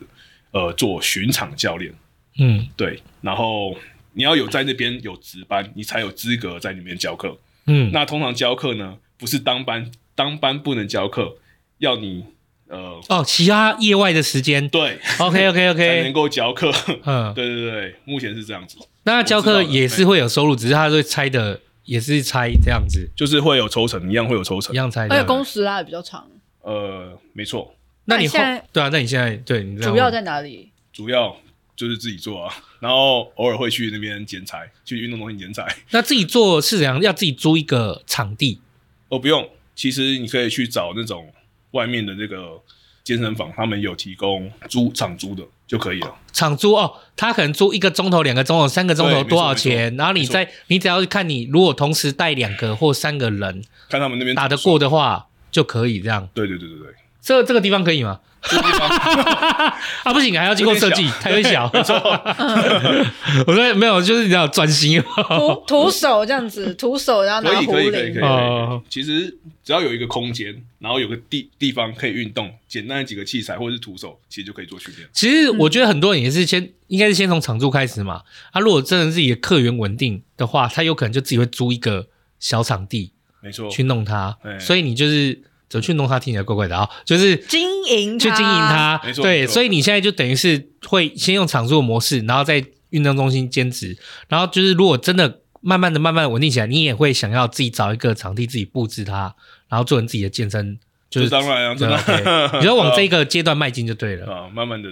[0.53, 1.93] 呃，做巡场教练。
[2.39, 3.77] 嗯对，然后
[4.13, 7.37] 你要有在那边有值班，你才有资格在里面教课。
[7.67, 11.37] 嗯，那通常教课呢，不是当班，当班不能教课，
[11.79, 12.25] 要你
[12.71, 16.71] 呃哦，其他业外的时间，对，OK OK 才能 OK，够教课。
[17.05, 24.77] 嗯， 对对对，目前是这样子，那教课也是会有收入，只是他会拆的，也是拆这样子，就是会有抽成，一样会有抽成一。
[24.77, 25.09] 样拆。
[25.09, 26.27] 而且工时拉的比较长。
[26.63, 28.89] 呃，没错，那你后那你现在对啊？
[28.93, 30.71] 那你现在对你主要在哪里？
[30.93, 31.35] 主要
[31.75, 35.67] 就是自己做啊，然后偶尔会去那边剪裁，去运动中心剪裁。
[35.91, 37.01] 那自己做是怎样？
[37.01, 38.61] 要自己租一个场地
[39.09, 41.27] 哦，不用，其实你可以去找那种
[41.73, 42.61] 外面的这个
[43.05, 46.15] 健身房，他们有提供租场租的就可以了。
[46.33, 49.95] 场租哦，他可能租一个钟头、两个钟头、三个钟头多少钱？
[49.97, 56.29] 然后你再你只要看你如果同时带两个或三个人看他们那边打得过的话就可以这样。
[56.35, 58.21] 对对对对对，这这个地方可以吗？
[60.03, 61.71] 啊，不行，还要经过设计，太有点小。
[63.47, 65.03] 我说没有，就是你要专心。
[65.03, 68.13] 徒徒手这样子，徒手然后拿可以壶可以可以可以。
[68.15, 75.07] 可以哦其实只要有一个空间，然后有个地地方可以运动，简单的几个器材或者是徒手，其实就可以做训练。
[75.13, 78.23] 其实我觉得很多人也是先，应该是先从场租开始嘛。
[78.53, 82.09] 啊，如果真的自己的客源稳定的话，他有可能就自己会租一个
[82.41, 83.13] 小场地
[83.43, 84.37] 没错，去弄它。
[84.43, 85.41] 哎所以你就是
[85.71, 89.13] 怎么去弄它，听起来怪怪的啊、就是经营去经营它没。
[89.13, 93.97] 错对，没错所以你现在就等于是会先用场租的模式，然后在运动中心兼职，
[94.29, 99.33] 然后就是如果真的慢慢的、慢慢的稳定起来，你也会想要自己找一个场地，自己布置它，
[99.69, 100.77] 然后做成自己的健身，
[101.09, 101.97] 就是当然啊，真的。
[101.97, 104.27] OK，你就往这个阶段迈进就对了。
[104.35, 104.89] 啊，慢慢的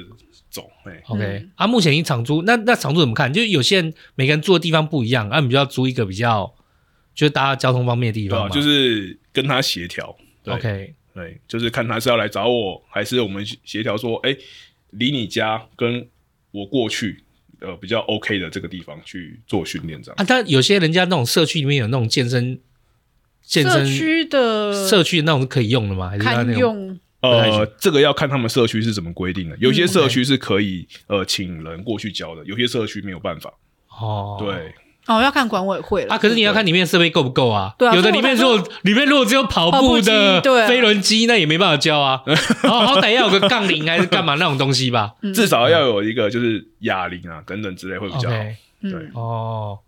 [0.48, 3.32] 走，哎，OK，、嗯啊，目前你场租，那那场租怎么看？
[3.32, 6.54] 就是有些人每个人住的地方不一样，啊，你就要租一个比较，
[7.16, 8.54] 就是大家交通方便的地对啊，方嘛。
[8.54, 10.14] 就是跟他协调。
[10.48, 14.36] 对 OK，对，就是看他是要来找我，还是我们协调说，哎，
[14.90, 16.06] 离你家跟
[16.50, 17.22] 我过去，
[17.60, 20.16] 呃，比较 OK 的这个地方去做训练，这样。
[20.18, 22.58] 啊，但有些人家那种社区里面有那种健身
[23.42, 26.10] 健社身区的社区的那种是可以用的吗？
[26.10, 26.58] 还是那种？
[26.58, 29.56] 用，呃，这个要看他们社区是怎么规定的。
[29.58, 33.52] 有些社区是可以呃请人过去教的，有些社区没有办法。
[33.88, 34.72] 哦，对，
[35.08, 36.14] 哦，要看管委会了。
[36.14, 37.74] 啊，可是你要看里面的设备够不够啊？
[37.78, 42.22] 对啊有的里面如果里面如果只有跑跑步步的飞轮机，那也没办法教啊。
[42.62, 45.14] 然后好歹要有个杠铃还是干嘛那种东西吧。
[45.22, 48.36] 嗯至少要有一个就是哑铃啊等等之类会比较好。
[48.36, 49.78] 对嗯，哦，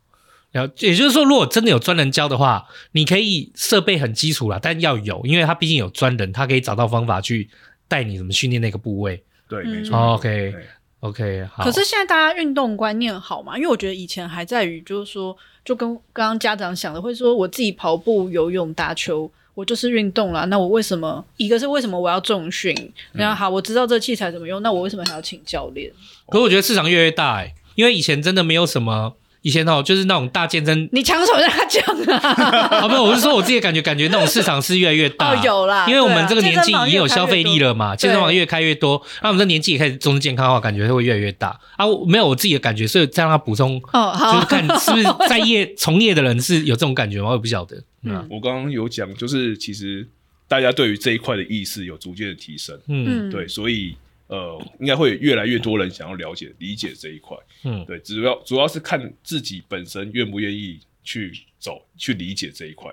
[0.50, 7.48] 然后也就是说，如果真的有专人教的话，你可以设备很基础啦，但要有，因为他毕竟有专人，他可以找到方法去
[7.86, 9.22] 带你怎么训练那个部位。
[9.48, 9.96] 对，嗯没错。
[9.96, 10.64] 哦 OK 对
[11.00, 11.64] OK，好。
[11.64, 13.56] 可是现在大家运动观念好嘛？
[13.56, 20.44] 因为我觉得以前还在于就是说，就跟刚刚家长想的，会说我自己跑步、游泳、打球，我就是运动啦。
[20.44, 22.74] 那我为什么一个是为什么我要重训？
[23.12, 25.90] 然后好，我知道这器材怎么用，那我为什么还要请教练？
[26.28, 31.82] 可是我觉得市场越来越大哎、因为以前真的没有什么，以前哦就是那种大健身你抢手让他讲
[32.14, 32.78] 啊！
[32.82, 35.32] 啊，不是，我是说我自己的感觉，感觉那种市场是越来越大。
[35.32, 41.86] 哦，有啦，因为我们这个年纪已经有消费力了嘛，健身房越开越多，那我们这年纪也开始重视健康的话，感觉会越来越大啊。
[41.86, 47.28] 我没有我自己的感觉，所以再让他补充，哦，好，就是看是不是在业从业的人是有这种感觉吗？
[47.28, 47.82] 我也不晓得。
[48.02, 50.06] 嗯啊我刚刚有讲，就是其实
[50.48, 53.94] 大家对于这一块的意识有逐渐的提升，嗯嗯，对，所以
[54.30, 57.36] 呃，应该会越来越多人想要了解、理解这一块。
[57.64, 62.92] 嗯，对，主要主要是看自己本身愿不愿意去走、去理解这一块。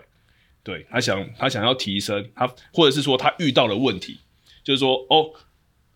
[0.64, 4.18] 对，他想他想要提升，他或者是说他遇到了问题，
[4.64, 5.32] 就是说哦，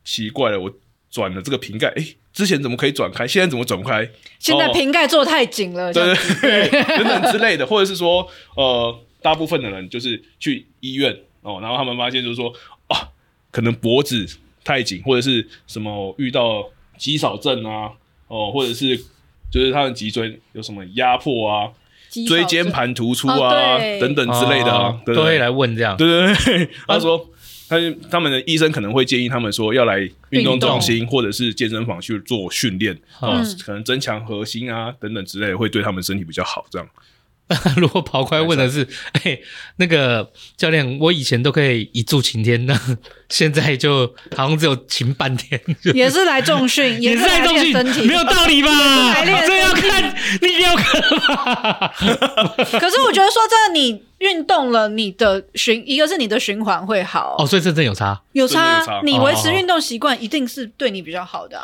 [0.03, 0.71] 奇怪了，我
[1.09, 4.07] 转了这个瓶盖，诶，之前怎么可以转开，现在怎么转不开？
[4.37, 6.05] 现在哦瓶盖做太紧了，这
[6.39, 8.25] 对对对，等等之类的，或者是说，
[8.55, 11.11] 呃，大部分的人就是去医院
[11.41, 12.53] 哦，然后他们发现就是说，
[12.87, 13.09] 啊，
[13.49, 14.25] 可能脖子
[14.63, 17.91] 太紧，或者是什么遇到肌少症啊，
[18.27, 18.97] 哦，或者是
[19.51, 21.69] 就是他的脊椎有什么压迫啊，
[22.27, 25.95] 椎间盘突出啊、哦等等之类的啊哦，对不对都会来问这样。
[25.97, 27.27] 对对对，他说。
[27.71, 27.77] 他
[28.09, 29.97] 他们的医生可能会建议他们说要来
[30.31, 36.65] 运动中心或者是健身房去做训练，嗯啊，可能增强核心啊等等之类的，会对他们身体比较好。
[36.69, 36.85] 这样。
[37.79, 38.85] 如果跑快问的是，
[39.23, 39.39] 哎、
[39.77, 42.77] 那个教练，我以前都可以一柱擎天，那
[43.31, 44.05] 现在就
[44.35, 45.59] 好像只有擎半天，
[45.95, 48.69] 也是来重训， 也是来在重练身体，训，没有道理吧？
[49.23, 51.93] 这要看你有可能吧？
[52.79, 57.35] 可是我觉得说真的，你运动了，你的循一个是你的循环会好。
[57.39, 59.01] 哦，所以这真有差，有差，有差。
[59.03, 61.59] 你维持运动习惯一定是对你比较好的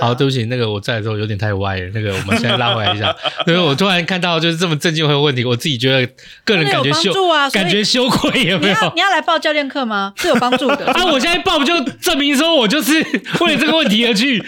[0.00, 3.14] 好，对不起，那个我在的时候有点太歪了，那个我们现在拉回来一下，
[3.46, 6.12] 因为我突然看到就是这么正经会有问题，我自己觉得
[6.44, 6.90] 个人感觉
[7.32, 8.74] 啊感觉羞愧有没有？
[8.74, 10.12] 你要你要来报教练课吗？
[10.16, 11.04] 是有帮助的啊！
[11.12, 13.00] 我现在报不就证明说我就是
[13.40, 14.38] 为了这个问题而去，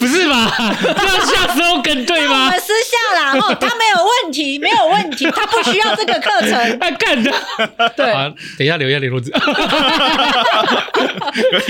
[0.00, 0.50] 不是吧？
[0.82, 2.60] 这样下 slogan 对吗我们？
[2.60, 6.78] 私下啦， 哦，他没有问题，没有问题，他不需要这个课程。
[6.78, 7.30] 他干的。
[7.96, 8.28] 对，好，
[8.58, 9.30] 等一下留一下联络纸。
[9.30, 9.38] 可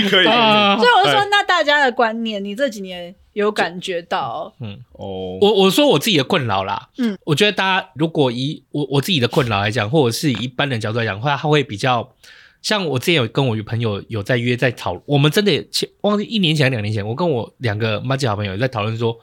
[0.03, 0.27] 以可以。
[0.27, 4.53] 啊所以我就说，那大家的观念，你这几年有感觉到？
[4.61, 12.09] 嗯哦，我我说我自己的困扰啦，嗯，我觉得大家如果以我我自己的困扰来讲，或者是以一般人角度来讲的话，他会比较
[12.63, 19.17] 像我之前有跟我朋友有在约在讨，我们真的前忘记一年前两年前，我跟我两个麻吉好朋友在讨论说，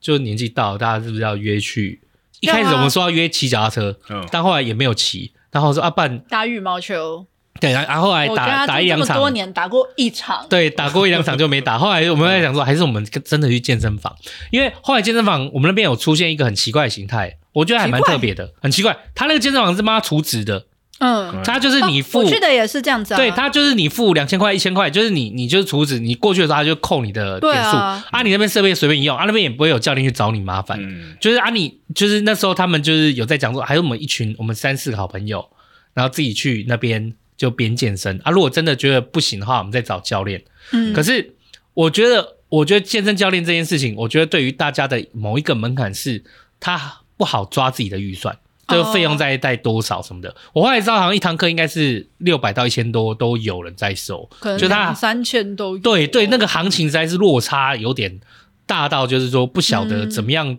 [0.00, 2.00] 就年纪到了，大家是不是要约去？
[2.40, 7.26] 一开始我们说要约骑脚踏车，嗯但后来也没有骑，然后说啊，办打羽毛球，
[7.60, 11.78] 对，然后后来打我跟他打一两场多，年打过一场，对，打过一两场就没打。
[11.78, 14.16] 后来我们在想说，还是我们真的去健身房，
[14.50, 18.96] 因为后来健身房我们那边有出现一个很奇怪的形态，我觉得还蛮特别的，很奇怪。
[19.14, 20.64] 他那个健身房是妈厨子的，
[21.00, 30.78] 嗯，他就是你付，哦我去的也是这样子啊，对他就是你付两千块、一千块，就是你你就是厨子，你过去的时候他就扣你的点数对啊你那边设备随便一用，啊，那边也不会有教练去找你麻烦。
[30.80, 35.48] 嗯，就是啊你，就是那时候他们就是有在讲说，还有我们一群我们三四个好朋友，
[35.94, 38.30] 然后自己去那边就边健身啊。
[38.30, 40.42] 如果真的觉得不行的话，我们再找教练。
[40.72, 41.34] 嗯，可是
[41.72, 46.22] 我觉得，我觉得健身教练这件事情，我觉得对于大家的某一个门槛是，
[46.60, 48.36] 他不好抓自己的预算，
[48.70, 50.34] 这个费用在在多少什么的。
[50.52, 58.20] 我后来知道，好像一堂课应该是六百到一千多都有人在收，可能就他两三千都有对对，那个行情实在是落差有点
[58.66, 60.58] 大到，就是说不晓得怎么样、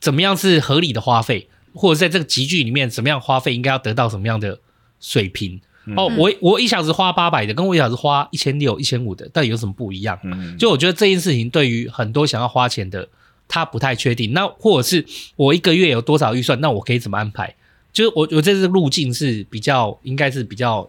[0.00, 4.58] 怎么样是合理的花费，或者在这个集聚里面，怎么样花费应该要得到什么样的
[5.00, 5.60] 水平。
[5.96, 10.16] 哦，我我一小时花八百的，跟我一小时花一千六、一千五的，到底有什么不一样？
[10.22, 13.08] 嗯，就我觉得这件事情对于很多想要花钱的，
[13.50, 14.32] 他不太确定。
[14.32, 15.04] 那或者是
[15.36, 17.54] 我一个月有多少预算，那我可以怎么安排？
[17.92, 20.88] 就是我我这次路径是比较，应该是比较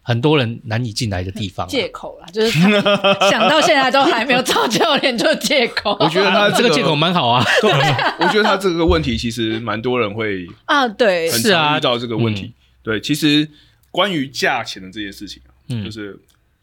[0.00, 5.94] 很多人难以进来的地方啊、借口啦，就是他想到现在都还没有找教练，就借口。
[6.00, 7.44] 我觉得他这个借口蛮好啊。
[7.60, 12.54] 对我觉得他这个问题其实蛮多人会啊，对，很是啊常遇到这个问题。
[12.82, 13.46] 对，其实
[13.90, 16.18] 关于价钱的这件事情啊，嗯就是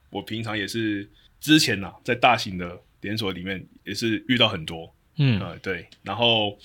[0.10, 1.08] 我平常也是
[1.39, 6.57] 之前呐、啊，在大型的连锁里面也是遇到很多，嗯呃，对，然后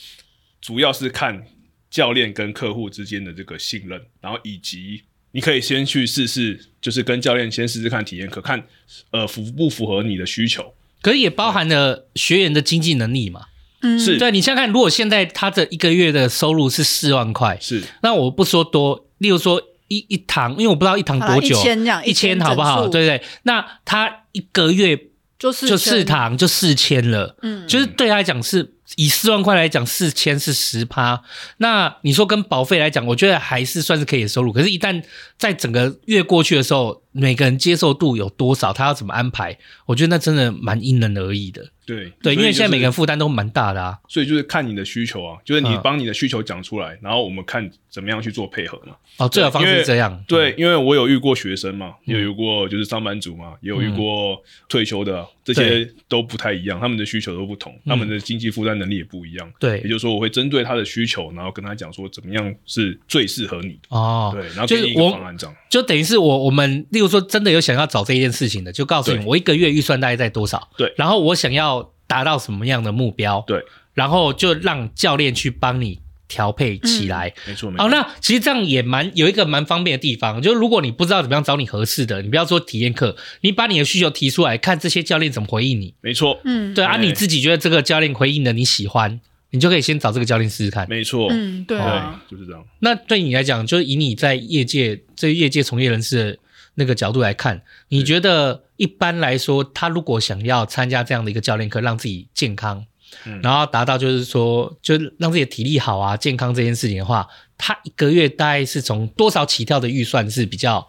[0.61, 1.42] 主要是看
[1.90, 8.64] 教练跟客户之间的这个信任，然后以及你可以先去试试，就是跟教练先试试看体验课，看
[9.11, 10.74] 呃符不符合你的需求。
[11.03, 13.46] 可是也包含了学员的经济能力嘛。
[13.82, 22.88] 嗯，是对，你想想看，如果现在他的一个月的收入是四万块，是那我不说多，例如说一一堂，因为我不知道一堂多久，一千这样一千1000好不好？
[22.88, 23.26] 对不对？
[23.44, 24.94] 那他一个月
[25.41, 31.22] 就是就四，堂就四千了，嗯，就是对他来讲是以四万块来讲，四千是十趴。
[31.57, 34.53] 那你说跟保费来讲，我觉得还是算是可以的收入。
[34.53, 35.03] 可是，一旦
[35.38, 41.70] 在整个月过去的时候，每个人接受度有多少，他要怎么安排，我觉得那真的蛮因人而异的。
[41.86, 42.92] 对对，因为现在每个人。
[42.92, 43.98] 负担都蛮大的啊。
[44.08, 48.94] 所以就是看你的需求啊，就是你嗯帮你的需求讲出来，然后我们看怎么样去做配合嘛。
[49.16, 50.22] 哦，最好方式是这样。
[50.28, 59.48] 对，因为我有遇过学生嘛，嗯也有遇过就是上班族嘛，也有遇过退休的啊，这些都不太一样，他们的需求都不同，他们的经济负担能力也不一样。
[59.48, 63.88] 嗯对也就是说，我会针对他的需求，然后跟他讲说怎么样是最适合你的。
[63.88, 65.56] 哦，对，然后就是给你一个我方案这样。
[65.68, 75.98] 就等于是我我们，例如说真的有想要找这一件事情的，就告诉你我一个月预算大概在多少，对然后我想要达到什么样的目标，对，然后就让教练去帮你
[76.28, 77.32] 调配起来。
[77.46, 77.96] 没错，没好，错。
[77.96, 85.94] 那其实这样也蛮有一个蛮方便的地方，就是如果你不知道怎么样找你合适的，你不要说体验课，你把你的需求提出来，看这些教练怎么回应你。
[86.03, 89.18] 没错，嗯，对啊，你自己觉得这个教练回应的你喜欢，
[89.53, 90.86] 你就可以先找这个教练试试看。
[90.86, 92.62] 没错，嗯，对啊，对，就是这样。
[92.80, 96.38] 那对你来讲，就是以你在业界这业界从业人士的
[96.75, 102.87] 那个角度来看，你觉得一般来说，他如果想要参加这样的一个教练课，让自己健康，
[103.25, 110.89] 嗯然后达到就是说，就让自己的体力好啊、健康这件事情的话，他一个月大概是从多少起跳的预算是比较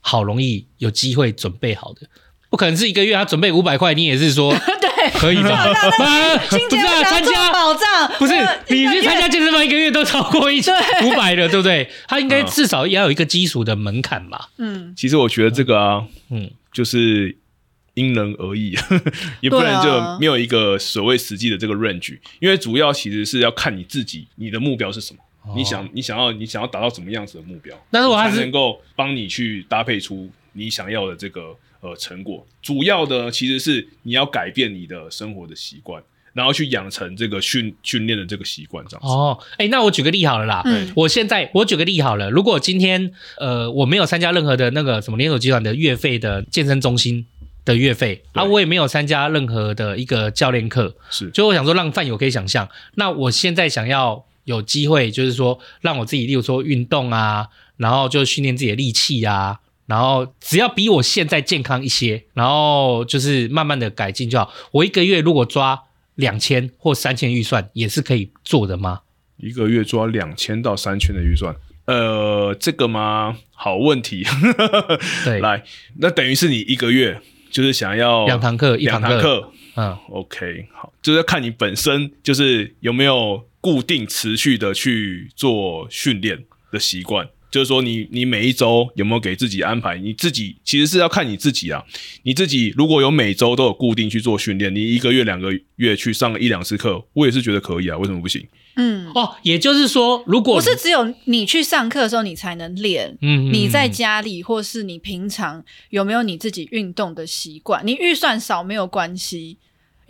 [0.00, 2.08] 好、容易有机会准备好的？
[2.50, 5.50] 不可能是一个月他准备五百块，你也是说 对，可以吧？
[5.50, 8.34] 啊不是啊，参加保障，不是
[8.68, 10.74] 你去参加健身房一个月都超过一千
[11.04, 11.88] 五百了，对不对？
[12.08, 14.50] 他应该至少也要有一个基础的门槛吧？
[14.58, 17.36] 嗯，其实我觉得这个啊，嗯，就是
[17.94, 18.76] 因人而异，
[19.40, 25.20] 也不能就没有一个所谓实际的这个 range，因为主要其实是要看你自己，你的目标是什么。
[25.56, 32.46] 你想你想要你想要达到什么样子的目标，但是我还是能够帮你去搭配出你想要的这个呃成果。
[32.62, 36.02] 主要的其实是你要改变你的生活的习惯。
[36.32, 39.08] 然后去养成这个训训练的这个习惯，这样子。
[39.08, 40.62] 哦，哎，那我举个例好了啦。
[40.64, 40.88] 嗯。
[40.94, 47.26] 我现在我举个例好了，如果今天呃我没有参加任何的那个什么连锁集团的月费的健身中心
[47.64, 51.28] 的月费啊，我也没有参加任何的一个教练课，是。
[51.30, 59.58] 就我想说，让饭友可以想象，那我现在想要有机会，就是说让我自己，例如说运动啊，然后就训练自己的力气啊，
[59.90, 64.50] 然后只要比我现在健康一些，然后就是慢慢的改进就好。
[64.70, 65.82] 我一个月如果抓。
[66.16, 69.00] 两千或三千预算也是可以做的吗？
[69.38, 71.54] 一个月抓两千到三千的预算，
[71.86, 73.38] 呃，这个吗？
[73.54, 74.22] 好问题。
[75.24, 75.64] 对， 来，
[75.96, 87.26] 那等于是你一个月就是想要两堂课，一堂课，嗯，OK，好，就是要看你本身就是有没有固定持续的去做训练的习惯。
[87.50, 89.98] 就是说你，你你每一周有没有给自己安排？
[89.98, 91.84] 你自己其实是要看你自己啊。
[92.22, 97.98] 你自己如果有每周都有固定去做训练，你一个月、两个月去上一两次课，我也是觉得可以啊。
[97.98, 98.46] 为什么不行？
[98.76, 107.84] 嗯，哦，也就是说，如果不是只有你去上课的时候你才能练，嗯，你在家里或是你平常有没有你自己运动的习惯？
[107.84, 109.58] 你预算少没有关系。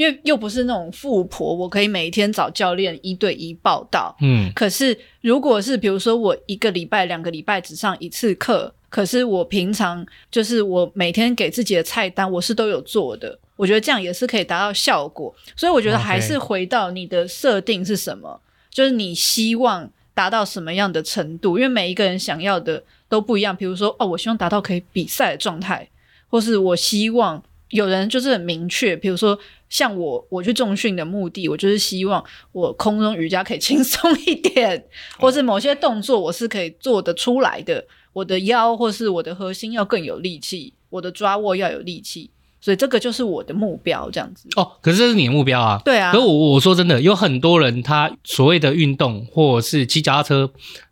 [0.01, 4.16] 因为又不是那种富婆，我可以每一天找教练一对一报道。
[4.22, 15.34] 嗯，可是如果是比如说我一个礼拜、两个礼拜只上一次课，可是我平常就是我每天给自己的菜单我是都有做的，我觉得这样也是可以达到效果。
[15.55, 18.40] 所以我觉得还是回到你的设定是什么，
[18.70, 23.55] 就是你希望达到什么样的程度，因为每一个人想要的都不一样。
[23.55, 25.86] 比如说，哦，我希望达到可以比赛的状态，
[26.30, 27.42] 或是我希望。
[27.70, 29.38] 有人就是很明确，比如说
[29.71, 34.85] 像我，我去重训的目的，我就是希望我空中瑜伽可以 轻松一点，
[35.18, 42.29] 或是某些动作我是可以做得出来的，我的腰或是我的核心要更有力气，我的抓握要有力气，
[42.61, 44.49] 所以这个就是我的目标，这样子。
[44.57, 45.81] 哦，可是这是你的目标啊？
[45.85, 46.12] 对啊。
[46.12, 50.51] 可是我我说真的，有很多人他所谓的运动或者是骑脚踏车。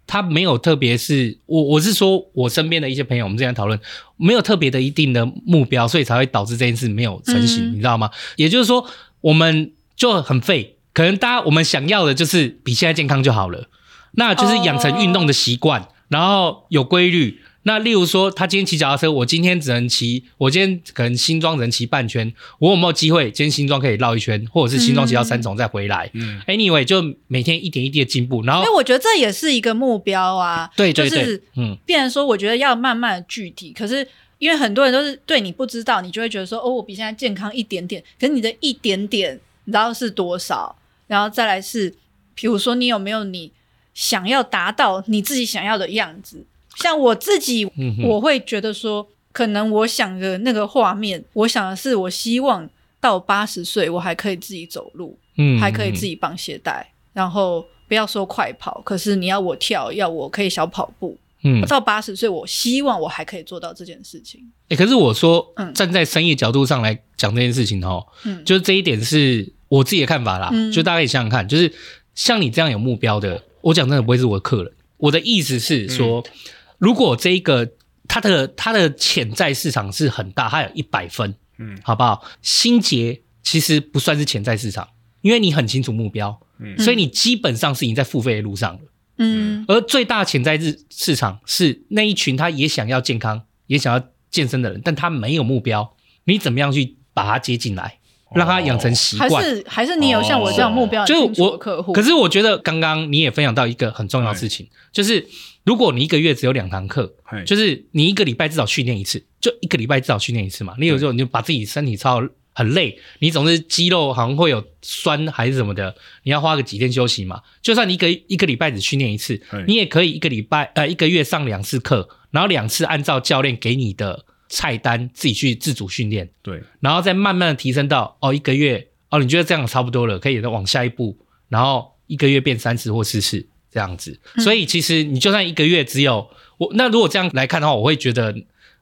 [0.09, 3.79] 他没有特别是，我我是说，我身边的一些朋友，我们之前讨论，
[4.17, 8.11] 没有特别的一定的目标，所以才会导致这件事没有成型，嗯、你知道吗？
[8.35, 8.85] 也就是说，
[9.21, 13.69] 我们就很废，可能大家我们想要的就是比现在健康就好了，
[14.13, 17.41] 那就是养成运动的习惯，哦、然后有规律。
[17.69, 26.11] 那例如说，他今天骑脚踏车，我今天只能骑，我今天可能新庄只能骑半圈，我有没有机会今天新庄可以绕一圈，或者是新庄骑到三重再回来？
[26.15, 34.09] 嗯，anyway，就每天一点一滴的进步，然后，因为我觉得这也是一个目标啊，对对对，就是、嗯，变成说我觉得要慢慢的具体，可是
[34.39, 40.75] 因为很多人都是对你不知道，你就会觉得说，哦，我比现在健康一点点，可是你的一点点，你知道是多少？
[41.07, 41.95] 然后再来是，
[42.35, 43.53] 比如说你有没有你
[43.93, 46.47] 想要达到你自己想要的样子？
[46.81, 47.69] 像我自己，
[48.05, 52.69] 我会觉得说，可能我想的那个画面，我想的是，我希望
[53.01, 64.41] 到八十岁，我还可以自己走路，嗯，还可以自己绑鞋带，然后不要说快跑，可是你要我跳，要我可以小跑步，嗯，到八十岁，我希望我还可以做到这件事情。
[64.69, 71.73] 哎、欸，可是我说，嗯，站在生意角度上来讲这件事情哦，嗯，就是这一点是我自己的看法啦，嗯，就大家可以想想看，就是
[72.15, 76.21] 像你这样有目标的，我讲真的不会是我的客人，我的意思是说。
[76.21, 76.33] 嗯
[76.79, 77.75] 如果这一个
[78.07, 82.25] 它的它的潜在市场是很大，它有一百分，嗯，好不好？
[82.41, 84.89] 心结其实不算是潜在市场，
[85.21, 88.81] 因为你很清楚目标，嗯，所以你基本上是已经在付费的路上了，
[89.19, 89.65] 嗯。
[89.69, 97.98] 而最大潜在市市场是那一群他也想要健康、也想要健身的人，但他没有目标，你怎么样去把他接进来，
[98.35, 99.31] 让他养成习惯？
[99.31, 101.93] 还是还是你有像我这样目标很清楚客户？
[101.93, 105.27] 就我，可是我觉得刚刚你也分享到一个很重要的事情，就是。
[105.65, 107.13] 如果你一个月只有两堂课，
[107.45, 110.75] 就是你一个礼拜至少训练一次，就一个礼拜至少训练一次嘛。
[110.79, 112.23] 你有时候你就把自己身体操
[112.55, 117.43] 很累，你总是肌肉好像会有酸还是什么的，你要花个几天休息嘛。
[117.61, 131.17] 就算你一个一个礼拜只训练一次，你也可以一个礼拜呃一个月上两次课，然后两次按照教练给你的菜单自己去自主训练，对，然后再慢慢的提升到哦一个月哦你觉得这样差不多了，可以再往下一步，
[131.49, 133.49] 然后一个月变三次或四次。
[133.71, 136.27] 这样子，所以其实你就算一个月只有
[136.57, 138.35] 我，那如果这样来看的话，我会觉得，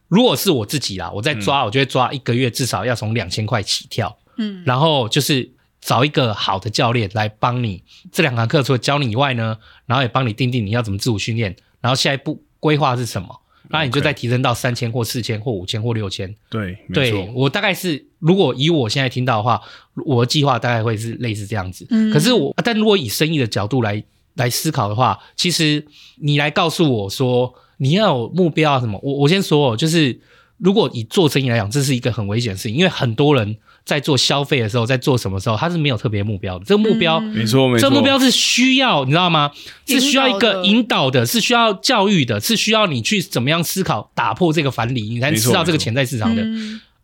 [0.06, 5.50] 如果是我自己啦，我在抓，我就会抓一个月至少要从两千块起跳，嗯，然后就是
[5.80, 19.60] 找一个好的教练来帮你这两堂课，除了教你以外呢，然后也帮你定定你要怎么自主训练，然后下一步规划是什么，然后你就再提升到三千或四千或五千或六千，对，对我大概是，如果以我现在听到的话，
[20.04, 24.02] 我的计划大概会是类似这样子，嗯，可是我，但如果以生意的角度来。
[24.36, 25.82] 来思考的话，其实
[26.16, 30.20] 你来告诉我说你要有目标啊什么，我我先说哦，就是
[30.58, 33.56] 如果以做生意来讲，这是一个很危险的事情，因为很多人
[33.87, 36.64] 在做消费的时候，在做什么时候，他是没有特别目标的。
[36.64, 39.53] 这个目标，没错没错，这个目标是需要你知道吗？
[39.87, 46.45] 是需要一个引导的，是需要教育的，是需要你去怎么样思考，打破这个樊篱，你才知道这个潜在市场的。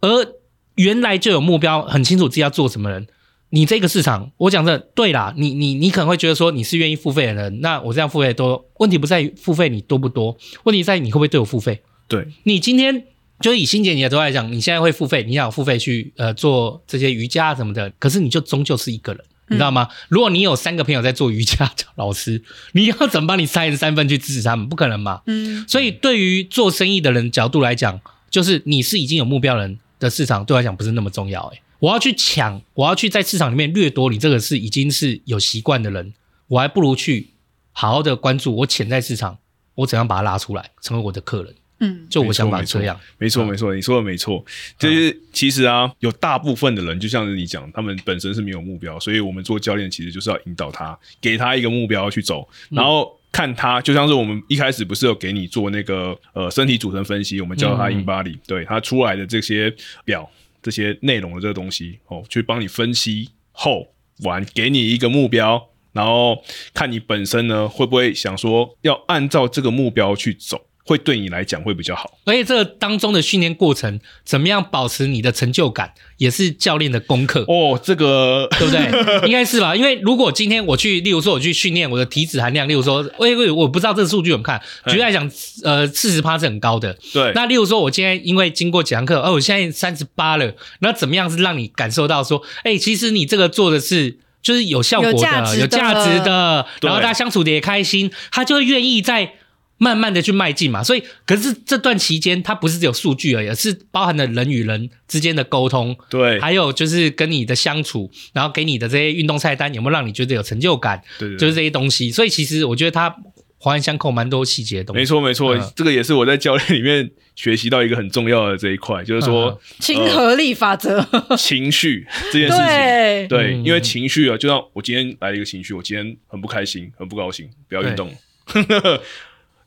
[0.00, 0.26] 而
[0.74, 3.06] 原来就有目标，很清楚自己要做什么人。
[3.50, 11.82] 你这个市场，我讲的对啦，你你你可能会觉得说你是愿意付费的人，那我这样付费多，问题不在于付费你多不多，问题在于你会不会对我付费。
[12.08, 13.04] 对，你今天
[13.42, 19.88] 就以欣姐你的角度来讲，你现在会付费，你想付费去呃做这些瑜伽什么的，可是你就终究是一个人，你知道吗？
[19.90, 24.68] 嗯、如果你有三个朋友在做瑜伽 老师，你要怎么帮你塞三份去支持他们？
[24.68, 25.20] 不可能嘛。
[25.26, 36.14] 嗯，所以对于做生意的人角度来讲，就是你是已经有目标人的市场，对我来讲不是那么重要诶、欸我要去抢，我要去在市场里面掠夺你这个是已经是有习惯的人，
[36.46, 37.30] 我还不如去
[37.72, 39.38] 好好的关注我潜在市场，
[39.74, 41.52] 我怎样把它拉出来，成为我的客人。
[41.82, 42.98] 嗯，就我想法这样。
[43.18, 44.42] 没错，没错，你说的没错。
[44.78, 59.74] 就是其实啊，有大部分的人，就像是你讲，他们本身是没有目标，所以我们做教练其实就是要引导他，给他一个目标去走，然后看他，就像是我们一开始不是有给你做那个呃身体组成分析，我们叫他 InBody，对他出来的这些
[60.04, 60.30] 表。
[60.64, 63.84] 这些内容的这个东西哦，去帮你分析后
[64.22, 65.60] 完，给你一个目标，
[65.92, 66.40] 然后
[66.72, 70.64] 看你本身呢会不会想说要按照这个目标去走。
[70.84, 77.80] 会对你来讲会比较好，而且这个当中的训练过程，怎么样保持你的成就感，也是教练的功课哦。
[77.80, 79.28] 这个对不对？
[79.28, 79.76] 应该是吧？
[79.76, 84.60] 因为如果今天我去，例如说我去训练我的体脂含量，例如说，喂喂，我不知道这个数据怎么看。
[84.86, 85.30] 举例来讲，
[85.62, 86.96] 呃，四十趴是很高的。
[87.12, 87.30] 对。
[87.32, 99.34] 那例如说，我今天因为经过几堂课，哦，我现在三十八了，那怎么样是让你感受到说，哎，其实你这个做的是就是有效果的、有价值的，值的，然后大家相处的也开心，他就会愿意在。
[99.82, 112.12] 慢慢的去迈进嘛，所以可是这段期间，它不是只有数据而已，而是包含了人与人之间的沟通，对，还有就是跟你的相处，然后给你的这些运动菜单有没有让你觉得有成就感，对，对，对，就是这些东西。
[112.12, 113.10] 所以其实我觉得它
[113.58, 115.00] 环环相扣，蛮多细节的东西。
[115.00, 128.08] 没错没错，嗯、这个也是我在教练里面学习到一个很重要的这一块，就是说 亲和力法则，呃、情绪这件事情，对，对，因为情绪啊，就像我今天来了一个情绪，我今天很不开心，很不高兴，不要运动。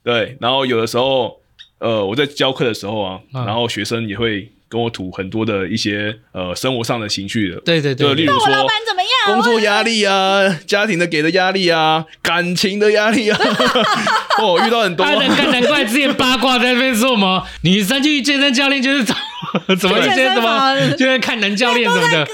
[0.06, 1.42] 对，然后有的时候，
[1.80, 9.10] 呃，我在教课的时候啊，嗯、然后学生也会跟我吐很多的一些呃生活上的情绪的，对对对，就例如说，老板怎么样？
[9.34, 13.40] 工作压力啊，家庭的给的压力啊，感情的压力啊，
[14.40, 15.04] 哦，遇到很多，
[15.52, 19.22] 难怪之前八卦在那边说什么，女生去健身教练就是怎么
[19.80, 22.28] 怎么一些什么，就在看男教练什么的。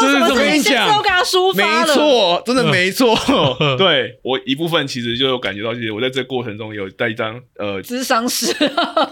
[0.00, 3.16] 都是我跟你讲，都给他抒发了，没错，真的没错。
[3.78, 8.54] 对我一部分其实就有感觉到，其实我在这个过程中有带一张呃，智商师，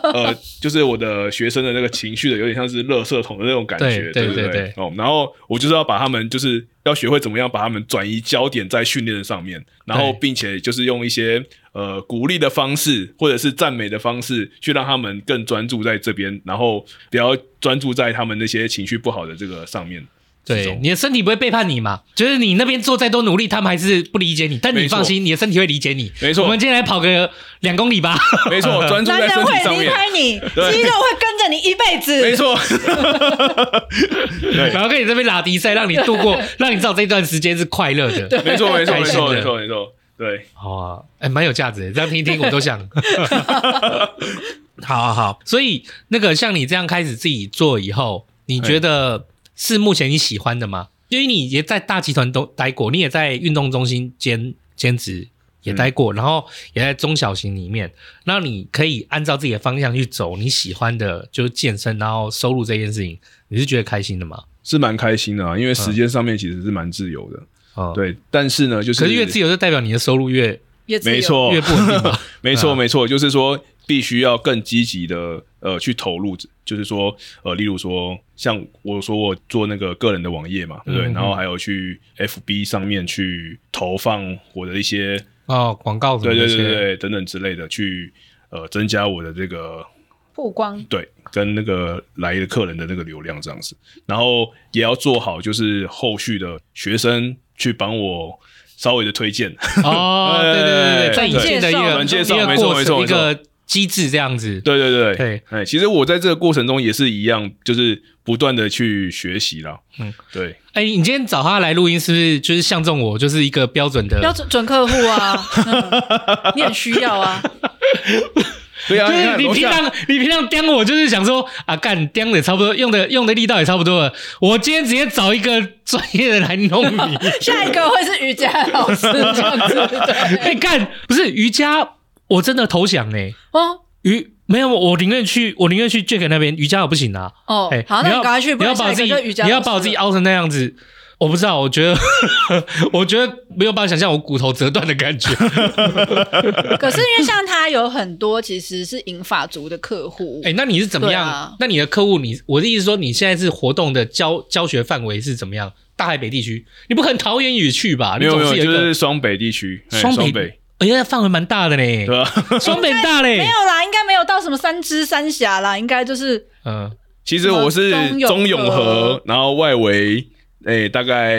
[0.03, 4.73] 呃，就是我的学生的那个情绪的，有点像是垃圾桶的那种感觉，对对对。
[4.77, 11.43] 哦，然后我就是要把他们，就是要学会怎么样把他们转移焦点在训练的上面，然后并且就是用一些
[11.77, 20.03] 呃鼓励的方式或者是赞美的方式，去让他们更专注在这边，然后不要专注在他们那些情绪不好的这个上面。
[20.47, 22.03] 对，你的身体不会背叛你嘛？
[22.15, 24.59] 就是你那边做再多努力，他们还是不理解你。
[24.63, 26.13] 但你放心，你的身体会理解你。
[26.23, 27.29] 没错，我们今天来跑个
[27.61, 28.17] 两公里吧。
[28.49, 29.53] 没错， 专注在身体上面。
[29.53, 30.39] 男人会离开你，
[30.73, 32.23] 肌肉会跟着你一辈子。
[32.23, 32.57] 没错。
[34.41, 38.29] 对，然后跟你这边拉迪赛，让你度过，让你知道这段时间是快乐的。
[38.29, 39.96] 对，没错，没错，没错，没错，没错。
[40.17, 42.89] 对，好啊，哎，蛮有价值的，这样听一听我都想。
[44.83, 49.27] 好好好，所以那个像你这样开始自己做以后，你觉得？
[49.59, 50.89] 是目前你喜欢的吗？
[51.09, 55.27] 因为你也在大集团都待过，你也在运动中心兼兼职
[55.63, 57.91] 也待过，嗯、然后也在中小型里面，
[58.25, 64.45] 那你可以按照自己的方向去走，你喜欢的就是健身，然后收入这件事情，你是觉得开心的吗？
[64.63, 67.47] 是蛮开心的啊，因为时间上面其实是蛮自由的，嗯、
[67.95, 68.17] 对。
[68.31, 72.13] 但是呢，就是可是越自由就代表你的收入越越没错，越不稳定
[72.43, 76.37] 没错没错，就是说必须要更积极的呃去投入。
[76.65, 81.07] 就是说，呃，例如说，像我说我做那个个人的网页嘛，对不对？
[81.07, 85.17] 嗯、然后还有去 FB 上面去投放我的一些
[85.47, 88.13] 哦广告，对对对对等等之类的，去
[88.51, 89.87] 呃增加我的这个
[90.35, 93.77] 曝光，对，跟那个来的客人的那个流量这样子。
[94.05, 98.39] 然后也要做好，就是后续的学生去帮我
[98.77, 103.39] 稍微的推荐哦，对对对对，在引荐的一个介绍，没错没错一个。
[103.67, 109.77] 机制这样子，对对对对，哎，其实我在这个过程中也是一样，就是不断的去学习啦。
[109.99, 110.53] 嗯，对。
[110.73, 116.53] 哎、欸，你今天找他来录音，是不是就是相中我，就是一个标准的标准准客户啊、嗯？
[116.55, 117.43] 你很需要啊。
[118.89, 124.13] 对啊，就是你平常你平常刁我，就是想说啊，干刁的也差不多，用的用的力道也差不多了。
[124.41, 127.19] 我今天直接找一个专业的来弄你。
[127.41, 129.35] 下一个会是瑜伽老师这样
[129.69, 129.99] 子，对。
[130.39, 131.89] 哎、欸，干不是瑜伽，
[132.29, 133.33] 我真的投降哎。
[133.53, 137.33] 哦，瑜没有，我宁愿去，我宁愿去 Jack 那边瑜伽，我不行啊。
[137.47, 140.75] 哦，欸、好，那你赶快去，你要把自己，你要把我自己凹成那样子。
[141.19, 141.99] 我不知道，我觉得，
[142.93, 145.31] 我觉得没有办法想象我骨头折断的感觉。
[146.79, 151.27] 可是因为像他有很多其实是银发族的客户，哎、欸，那你是怎么样？
[151.27, 155.73] 啊、那你的客户，你我的意思说，你现在是活动的教教学范围是怎么样？
[155.97, 158.19] 大海北地区，你不可能桃园也去吧？
[158.21, 162.31] 没有没有，就是双北地区，双北，北，哎呀，范围蛮大的嘞，对吧？
[162.61, 166.93] 双北大嘞，没有啦，应该没有到什么三支三峡啦，应该就是嗯，
[167.25, 167.91] 其实我是
[168.21, 170.29] 中永和，然后外围。
[170.67, 171.39] 哎、欸，大概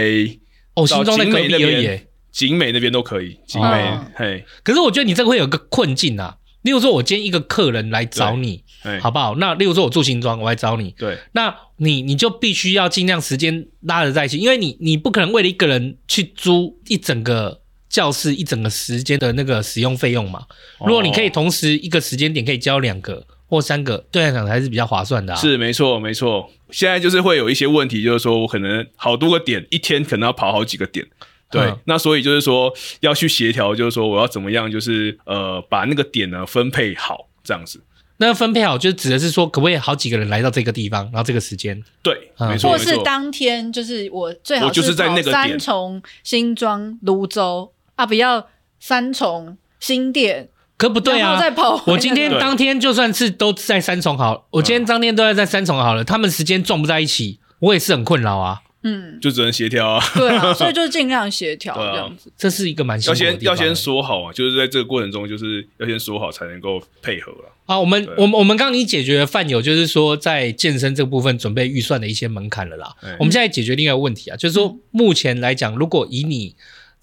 [0.74, 2.00] 哦，新庄在隔壁而已，
[2.32, 3.38] 景美那边都可以。
[3.46, 6.38] 景美，哦、嘿，可是我觉得你这个会有个困境啊。
[6.62, 8.64] 例如说，我今天一个客人来找你，
[9.02, 9.36] 好不好？
[9.36, 20.46] 那例如说，我住新庄，我来找你，对，那你你就必须要尽量时间拉得在一起，因为你你不可能为了一个人去租一整个教室一整个时间的那个使用费用嘛。
[20.80, 23.26] 如果你可以同时一个时间点可以教两个。
[23.48, 25.36] 或三个，对来讲还是比较划算的啊。
[25.36, 26.50] 是，没错，没错。
[26.70, 31.06] 现在就是会有一些问题，就是说我可能好多个点，一天可能要跑好几个点。
[31.50, 37.82] 对，嗯、那所以就是说要去协调，就是说我要怎么样，就是呃把那个点呢分配好，这样子。
[38.18, 41.82] 那分配好就指的是说，可不可以好几个人来到这个地方，然后这个时间？
[42.04, 48.50] 对，嗯、没错，或是当天就是我最好就是在那个三重、新庄、泸州啊，不要
[48.80, 50.50] 三重、新店。
[50.78, 51.42] 可不对啊！
[51.88, 58.62] 我今天当天就算是都在三重好，我今天当天都要在三重好了，他们时间撞不在一起，我也是很困扰啊。
[58.84, 60.04] 嗯，就只能协调啊。
[60.14, 62.32] 对啊，所以就尽量协调这样子。
[62.38, 67.52] 这是一个蛮要先要先说好啊，就是在这个过程中，就是要先说好才能够配合了。
[67.66, 72.96] 啊，我们我们我们刚刚已经解决了饭友，就是说在健身这个部分准备预算的一些门槛了啦。
[73.20, 76.56] 我们现在解决另外一个问题啊，就是说目前来讲，如果以你。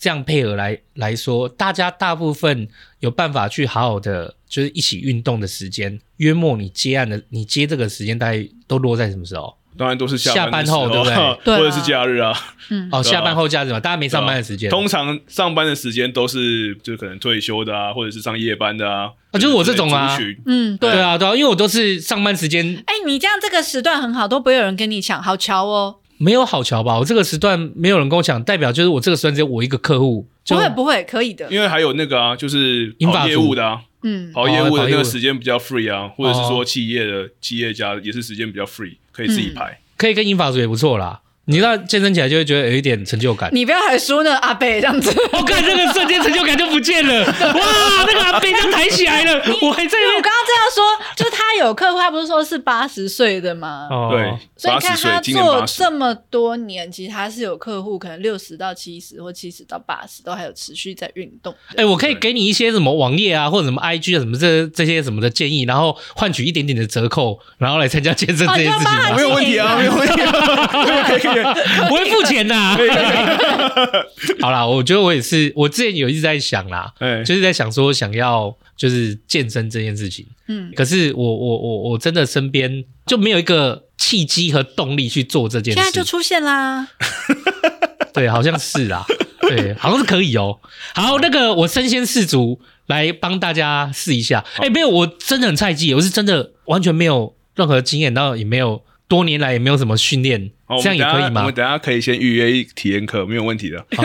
[0.04, 2.68] 这样配合来来说，大家大部分
[3.00, 9.56] 有办法去好好的，就是一起运动的时间，约莫你接案的，你接这个时间大概都落在什么时候？
[9.78, 11.04] 当然都是下班后，对不
[11.42, 11.56] 对？
[11.56, 12.38] 或者是假日啊。
[12.68, 14.68] 嗯，哦，下班后假日嘛，大家没上班的时间。
[14.68, 19.10] 通常上班的时间都是就可能退休的啊，或者是上夜班的啊。
[19.30, 20.18] 啊，就是我这种啊。
[20.44, 22.76] 嗯，对啊，对啊，因为我都是上班时间。
[22.86, 25.96] 哎，你这样这个时段很好，都不会有人跟你抢，好巧哦。
[26.18, 26.98] 没有好桥吧？
[26.98, 30.26] 我这个时段没有人跟我抢，代表就是我这个时段只有我一个客户。
[30.46, 31.48] 不会不会，可以的。
[31.50, 41.22] 因为还有那个啊，就是跑业务的啊，嗯，跑业务的那个时间比较 free 啊，或者是说企业的企业家也是时间比较 free，可以自己排，嗯、可以跟英法组也不错啦。
[41.46, 43.50] 你知道健身起来就会觉得有一点成就感。
[43.52, 47.24] 你不要还说呢，阿贝这样子，我看这个瞬间成就感就不见了。
[47.26, 49.98] 哇，那个阿贝这样抬起来了，我还在。
[50.16, 50.84] 我刚刚这样说，
[51.16, 53.88] 就他有客户，他不是说是八十岁的吗？
[53.90, 54.32] 哦，对。
[54.56, 61.54] 所以你看他做这么多年，其实他是有客户，可能六十到七十或七十到八十都还有持续在运动。
[61.76, 69.16] 哎，我可以给你一些什么网页啊，或者什么 IG 啊，什么这这些什么的建议，然后换取一点点的折扣，然后来参加健身这件事情。
[69.16, 70.32] 没有问题啊，没有问题啊，
[71.34, 71.90] 可以可以。
[71.90, 72.78] 我会付钱的、啊。
[74.40, 76.92] 好啦，我觉得我也是，我之前有一直在想啦，
[77.24, 86.88] 就是在想说想要就是健身这件事情，嗯，可是我我我我真的身边就没有一个契机和动力去做这件事，现在就出现啦。
[88.12, 89.04] 对，好像是啦，
[89.40, 90.60] 对，好像是可以哦、喔。
[90.94, 94.44] 好，那个我身先士卒来帮大家试一下。
[94.58, 98.80] 哎、欸，没有，我真的很菜鸡，我是真的完全没有任何经验，然后也没有
[99.14, 100.50] 多年来也没有什么训练。
[100.66, 101.42] 哦、这样也可以吗？
[101.42, 103.76] 我们等下可以先预约体验课，没有问题的。
[103.92, 104.02] 先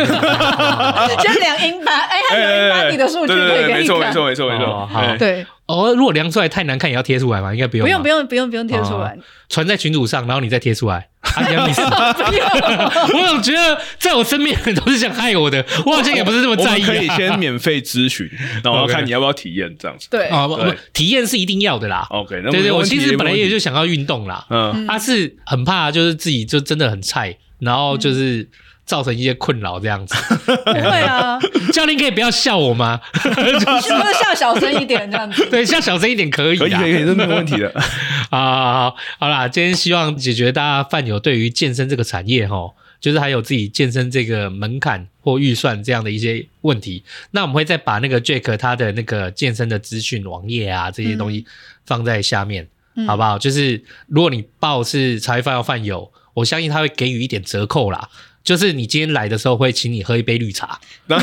[1.39, 3.79] 量英巴，哎，还有英巴你的数据可以给你看。
[3.79, 4.85] 没错，没错，没错，没错。
[4.85, 5.45] 好，对。
[5.65, 7.53] 哦，如果量出来太难看，也要贴出来吗？
[7.53, 7.85] 应该不用。
[7.85, 9.17] 不用，不用，不用，不用贴出来。
[9.47, 11.07] 传在群组上，然后你再贴出来。
[11.35, 11.81] 啊，你要意思？
[11.81, 16.81] 我总觉得在我身边人都是想害我的，我好像也不是这么在意。
[16.81, 18.29] 可以先免费咨询，
[18.63, 20.07] 然后看你要不要体验这样子。
[20.09, 20.57] 对啊，不
[20.93, 22.07] 体验是一定要的啦。
[22.09, 24.45] OK，对对，我其实本来也就想要运动啦。
[24.49, 28.47] 嗯，他是很怕，就是自己就真的很菜，然后就是。
[28.89, 30.15] 造成一些困扰这样子，
[30.65, 31.39] 不会啊，
[31.71, 32.99] 教练可以不要笑我吗？
[33.21, 35.45] 是不是笑小声一点这样子？
[35.51, 37.71] 对，笑小声一点可以，可以，可以，这没有问题的。
[38.31, 47.03] 好好好，好啦，今天希望解决大家饭友对于健身这个产业哈，就是还有自己健身这个门槛或预算这样的一些问题。
[47.29, 51.45] 那我们会再把那个 Jack 他的那个健身的资讯网页啊这些东西
[51.85, 52.67] 放在下面。
[53.07, 53.37] 好不好？
[53.37, 58.09] 就是如果你报是茶叶饭要饭友，我相信他会给予一点折扣啦。
[58.49, 61.21] 就是你今天来的时候会请你喝一杯绿茶， 没有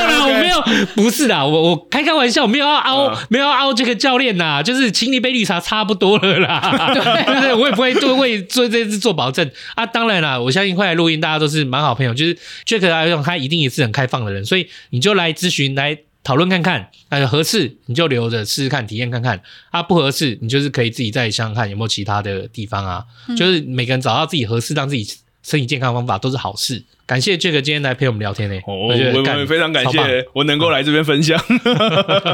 [0.00, 0.62] 啦，我没有，
[0.94, 7.02] 不是啦，我我开开玩笑，我没有要凹，没有要凹这个教练呐，就是请你一杯绿茶差不多了啦，对
[7.34, 7.52] 不对？
[7.52, 9.84] 我也不会对为做这次做保证啊。
[9.84, 12.34] 当然啦，我相信会来录音，大家都是蛮好朋友，就是
[12.64, 15.98] Jack 来讲，他一定也是很开放的人，所以你就来咨询来。
[16.26, 19.40] 讨论看看，那合适你就留着试试看，体验看看
[19.70, 23.04] 啊，不合适你就是可以自己再想想看有没有其他的地方啊。
[23.28, 25.06] 嗯、就是每个人找到自己合适让自己
[25.44, 26.84] 身体健康的方法都是好事。
[27.06, 31.40] 感谢 Jack 今天来陪我们聊天呢、欸，哦，我们非常感谢我能够来这边分享。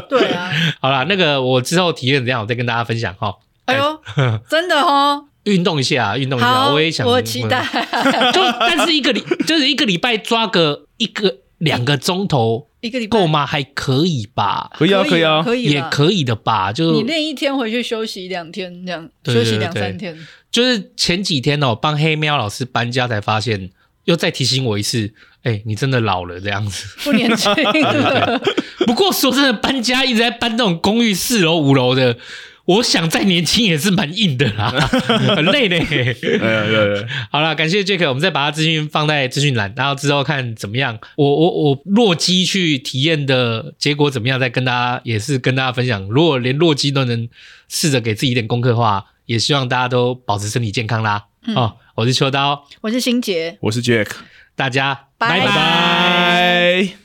[0.09, 0.51] 对啊，
[0.81, 3.35] 好啦，那个我之后体验怎样，我再跟大家分享哈。
[3.65, 4.01] 哎呦，
[4.49, 7.63] 真的哦， 运动一下，运动一下，我也想，我期待。
[8.33, 12.69] 就但是一个礼，就是一个礼拜抓个一个两个钟头。
[12.83, 13.45] 一个礼拜够吗？
[13.45, 16.73] 还可以吧，可以啊，可以啊，可以，也可以的吧。
[16.73, 20.15] 就你练一天回去休息两天，这样休息两三天。
[20.51, 23.69] 就是前几天哦，帮黑喵老师搬家才发现，
[24.03, 28.41] 又再提醒我一次，哎，你真的老了这样子，不年轻了。
[28.85, 32.17] 不过说真的，搬家一直在搬这种公寓四楼五楼的。
[32.65, 34.69] 我想再年轻也是蛮硬的啦，
[35.35, 35.85] 很累嘞。
[37.29, 40.97] 好了，感谢 Jack，我们再把他资讯放在资讯栏，然后之后看怎么样。
[41.17, 46.01] 我我我洛基去体验的结果怎么样，再跟大家也是跟大家分享。
[46.07, 47.27] 如果连洛基都能
[47.67, 51.25] 试着给自己一点功课的话，也希望大家都保持身体健康啦。
[51.45, 54.07] 嗯、哦，我是秋刀，我是心杰，我是 Jack，
[54.55, 55.45] 大家拜拜。
[55.47, 57.02] 拜拜。